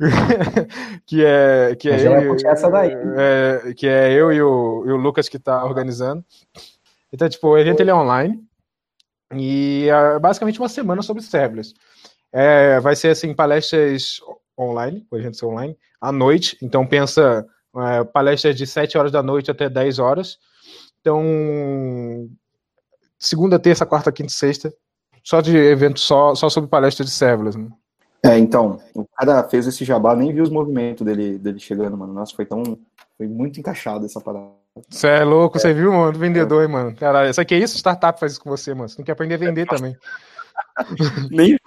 [1.06, 2.34] que é que é, eu.
[3.18, 6.24] É, que é eu e o, e o Lucas que está organizando.
[7.12, 8.42] Então, tipo, o evento ele é online
[9.34, 11.74] e é basicamente uma semana sobre serverless.
[12.32, 14.20] É, vai ser assim palestras
[14.58, 16.56] online, o evento ser online, à noite.
[16.62, 20.38] Então pensa é, palestras de 7 horas da noite até 10 horas.
[21.00, 22.28] Então
[23.18, 24.72] segunda, terça, quarta, quinta e sexta,
[25.22, 27.58] só de evento só só sobre palestras de serverless.
[27.58, 27.68] Né?
[28.24, 32.12] É, então, o cara fez esse jabá, nem viu os movimentos dele, dele chegando, mano.
[32.12, 32.78] Nossa, foi tão.
[33.18, 34.61] Foi muito encaixado essa parada.
[34.88, 35.72] Você é louco, você é.
[35.72, 36.18] viu, mano?
[36.18, 36.96] Vendedor, hein, mano.
[36.96, 38.88] Caralho, isso aqui é isso, startup faz isso com você, mano.
[38.88, 39.94] Você tem que aprender a vender também.
[41.30, 41.58] nem,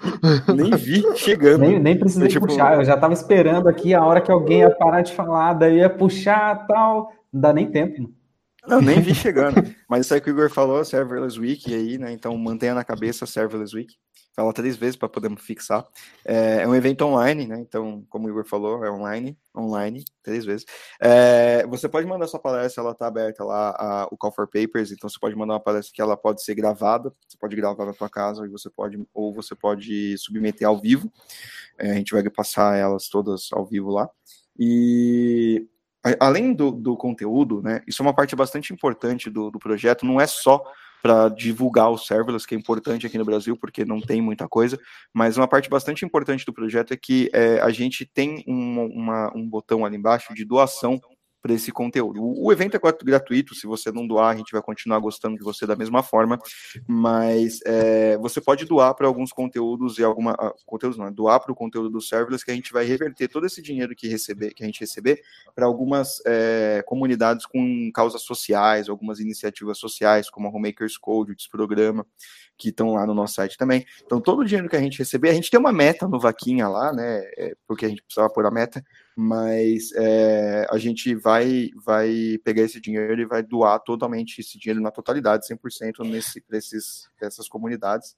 [0.55, 1.61] nem vi chegando.
[1.61, 2.47] Nem, nem precisei tipo...
[2.47, 5.77] puxar, eu já tava esperando aqui a hora que alguém ia parar de falar, daí
[5.77, 7.11] ia puxar tal.
[7.31, 8.15] Não dá nem tempo, mano.
[8.67, 9.63] Não, nem vi chegando.
[9.87, 12.11] Mas isso aí que o Igor falou, Serverless Week aí, né?
[12.11, 13.93] Então mantenha na cabeça Serverless Week
[14.35, 15.87] fala três vezes para podermos fixar.
[16.25, 17.59] É, é, um evento online, né?
[17.59, 20.65] Então, como o Igor falou, é online, online, três vezes.
[20.99, 24.91] É, você pode mandar sua palestra, ela está aberta lá, a, o Call for Papers,
[24.91, 27.93] então você pode mandar uma palestra que ela pode ser gravada, você pode gravar na
[27.93, 31.09] sua casa, você pode, ou você pode submeter ao vivo.
[31.79, 34.09] É, a gente vai passar elas todas ao vivo lá.
[34.59, 35.65] E
[36.19, 37.81] além do, do conteúdo, né?
[37.87, 40.63] Isso é uma parte bastante importante do, do projeto, não é só
[41.05, 44.75] para divulgar os serverless, que é importante aqui no Brasil, porque não tem muita coisa,
[45.13, 49.31] mas uma parte bastante importante do projeto é que é, a gente tem um, uma,
[49.37, 50.99] um botão ali embaixo de doação
[51.45, 52.23] para esse conteúdo.
[52.23, 55.43] O, o, evento é gratuito, se você não doar, a gente vai continuar gostando de
[55.43, 56.39] você da mesma forma,
[56.87, 61.51] mas é, você pode doar para alguns conteúdos e alguma uh, conteúdos não, doar para
[61.51, 64.63] o conteúdo do serverless que a gente vai reverter todo esse dinheiro que receber, que
[64.63, 65.21] a gente receber
[65.53, 71.35] para algumas é, comunidades com causas sociais, algumas iniciativas sociais, como a Homemakers Code, o
[71.35, 72.07] Desprograma,
[72.57, 73.85] que estão lá no nosso site também.
[74.03, 76.67] Então, todo o dinheiro que a gente receber, a gente tem uma meta no Vaquinha
[76.67, 77.19] lá, né?
[77.37, 78.83] É, porque a gente precisava pôr a meta,
[79.15, 84.81] mas é, a gente vai, vai pegar esse dinheiro e vai doar totalmente esse dinheiro
[84.81, 88.15] na totalidade, 100% nesse, nesses, nessas comunidades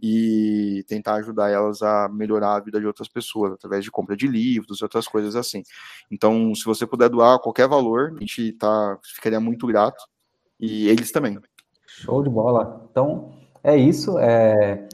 [0.00, 4.26] e tentar ajudar elas a melhorar a vida de outras pessoas, através de compra de
[4.26, 5.62] livros, outras coisas assim.
[6.10, 10.04] Então, se você puder doar qualquer valor, a gente tá, ficaria muito grato,
[10.60, 11.38] e eles também.
[11.86, 12.86] Show de bola.
[12.90, 13.35] Então,
[13.66, 14.18] é isso.
[14.18, 14.86] É...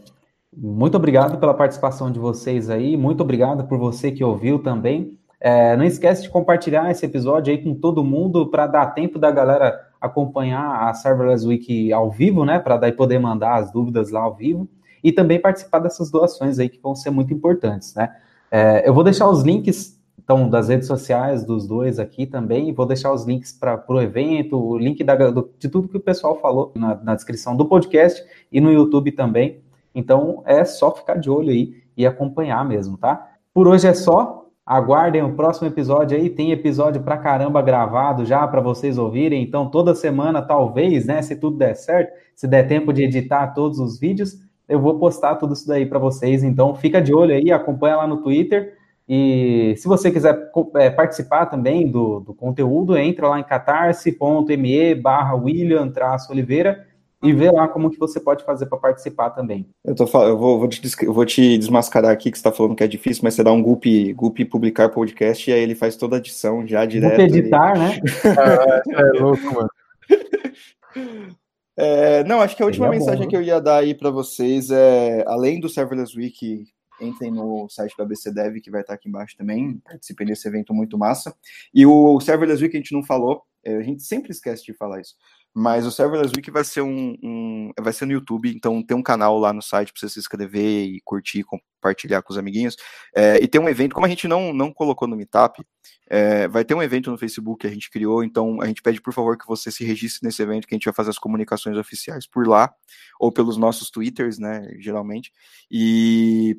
[0.55, 2.97] Muito obrigado pela participação de vocês aí.
[2.97, 5.19] Muito obrigado por você que ouviu também.
[5.41, 9.31] É, não esquece de compartilhar esse episódio aí com todo mundo para dar tempo da
[9.31, 12.59] galera acompanhar a Serverless Week ao vivo, né?
[12.59, 14.69] Para daí poder mandar as dúvidas lá ao vivo
[15.03, 18.15] e também participar dessas doações aí que vão ser muito importantes, né?
[18.51, 22.73] É, eu vou deixar os links então, das redes sociais dos dois aqui também.
[22.73, 26.01] Vou deixar os links para o evento, o link da, do, de tudo que o
[26.01, 29.61] pessoal falou na, na, descrição do podcast e no YouTube também.
[29.95, 33.31] Então, é só ficar de olho aí e acompanhar mesmo, tá?
[33.53, 34.39] Por hoje é só.
[34.65, 36.31] Aguardem o próximo episódio aí.
[36.31, 39.43] Tem episódio pra caramba gravado já para vocês ouvirem.
[39.43, 41.21] Então, toda semana, talvez, né?
[41.21, 44.39] Se tudo der certo, se der tempo de editar todos os vídeos,
[44.69, 46.45] eu vou postar tudo isso daí para vocês.
[46.45, 51.47] Então, fica de olho aí, acompanha lá no Twitter e se você quiser é, participar
[51.47, 55.93] também do, do, conteúdo, entra lá em catarse.me barra William
[56.31, 56.87] Oliveira
[57.23, 59.67] e vê lá como que você pode fazer para participar também.
[59.85, 62.75] Eu, tô, eu, vou, vou, te, eu vou te desmascarar aqui que você está falando
[62.75, 63.85] que é difícil, mas você dá um Gup,
[64.15, 67.21] Gup publicar podcast e aí ele faz toda a edição já direto.
[67.21, 67.81] Gup editar, ali.
[67.81, 68.01] né?
[68.39, 69.69] ah, é louco, mano.
[71.75, 74.11] É, não, acho que a última Seria mensagem bom, que eu ia dar aí para
[74.11, 76.67] vocês é, além do Serverless Week,
[77.01, 80.73] entrem no site do ABC Dev, que vai estar aqui embaixo também, participem desse evento
[80.75, 81.35] muito massa.
[81.75, 85.01] E o Serverless Week a gente não falou, é, a gente sempre esquece de falar
[85.01, 85.15] isso.
[85.55, 89.03] Mas o Serverless Week vai ser um, um, vai ser no YouTube, então tem um
[89.03, 92.75] canal lá no site para você se inscrever e curtir, compartilhar com os amiguinhos.
[93.15, 95.63] É, e tem um evento, como a gente não, não colocou no Meetup,
[96.09, 99.01] é, vai ter um evento no Facebook que a gente criou, então a gente pede
[99.01, 101.77] por favor que você se registre nesse evento, que a gente vai fazer as comunicações
[101.77, 102.73] oficiais por lá,
[103.21, 105.31] ou pelos nossos Twitters, né, geralmente.
[105.71, 106.57] E,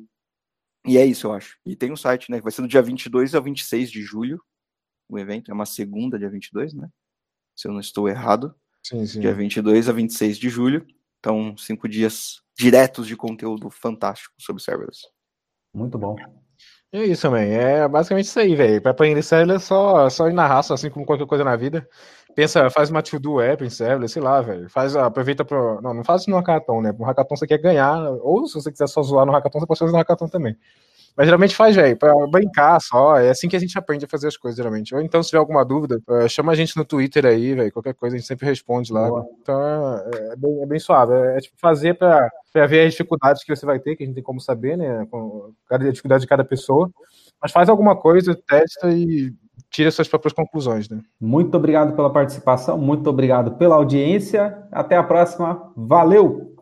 [0.86, 1.58] e é isso, eu acho.
[1.64, 4.40] E tem um site, né, que vai ser do dia 22 ao 26 de julho,
[5.08, 6.88] o evento, é uma segunda, dia 22, né?
[7.56, 8.54] Se eu não estou errado.
[8.82, 9.20] Sim, sim.
[9.20, 10.86] Dia 22 a 26 de julho.
[11.18, 15.06] Então, cinco dias diretos de conteúdo fantástico sobre serverless.
[15.72, 16.16] Muito bom.
[16.92, 17.52] É isso também.
[17.52, 18.80] É basicamente isso aí, velho.
[18.80, 21.88] Para aprender serverless é só, só ir na raça, assim como qualquer coisa na vida.
[22.34, 24.68] Pensa, faz uma to-do app em serverless, sei lá, velho.
[24.68, 26.92] Faz, aproveita para Não, não faz isso no hackathon, né?
[26.98, 29.78] No hackathon você quer ganhar, ou se você quiser só zoar no hackathon, você pode
[29.78, 30.56] fazer no hackathon também.
[31.16, 33.16] Mas geralmente faz, velho, pra brincar só.
[33.18, 34.92] É assim que a gente aprende a fazer as coisas, geralmente.
[34.94, 37.72] Ou então, se tiver alguma dúvida, uh, chama a gente no Twitter aí, velho.
[37.72, 39.08] Qualquer coisa a gente sempre responde lá.
[39.08, 39.24] Boa.
[39.40, 39.60] Então
[40.12, 41.12] é, é, bem, é, bem, suave.
[41.14, 44.06] É, é tipo fazer pra, pra ver as dificuldades que você vai ter, que a
[44.06, 45.06] gente tem como saber, né?
[45.08, 46.90] Com cada dificuldade de cada pessoa.
[47.40, 49.32] Mas faz alguma coisa, testa e
[49.70, 51.00] tira suas próprias conclusões, né?
[51.20, 54.66] Muito obrigado pela participação, muito obrigado pela audiência.
[54.70, 55.72] Até a próxima.
[55.76, 56.52] Valeu!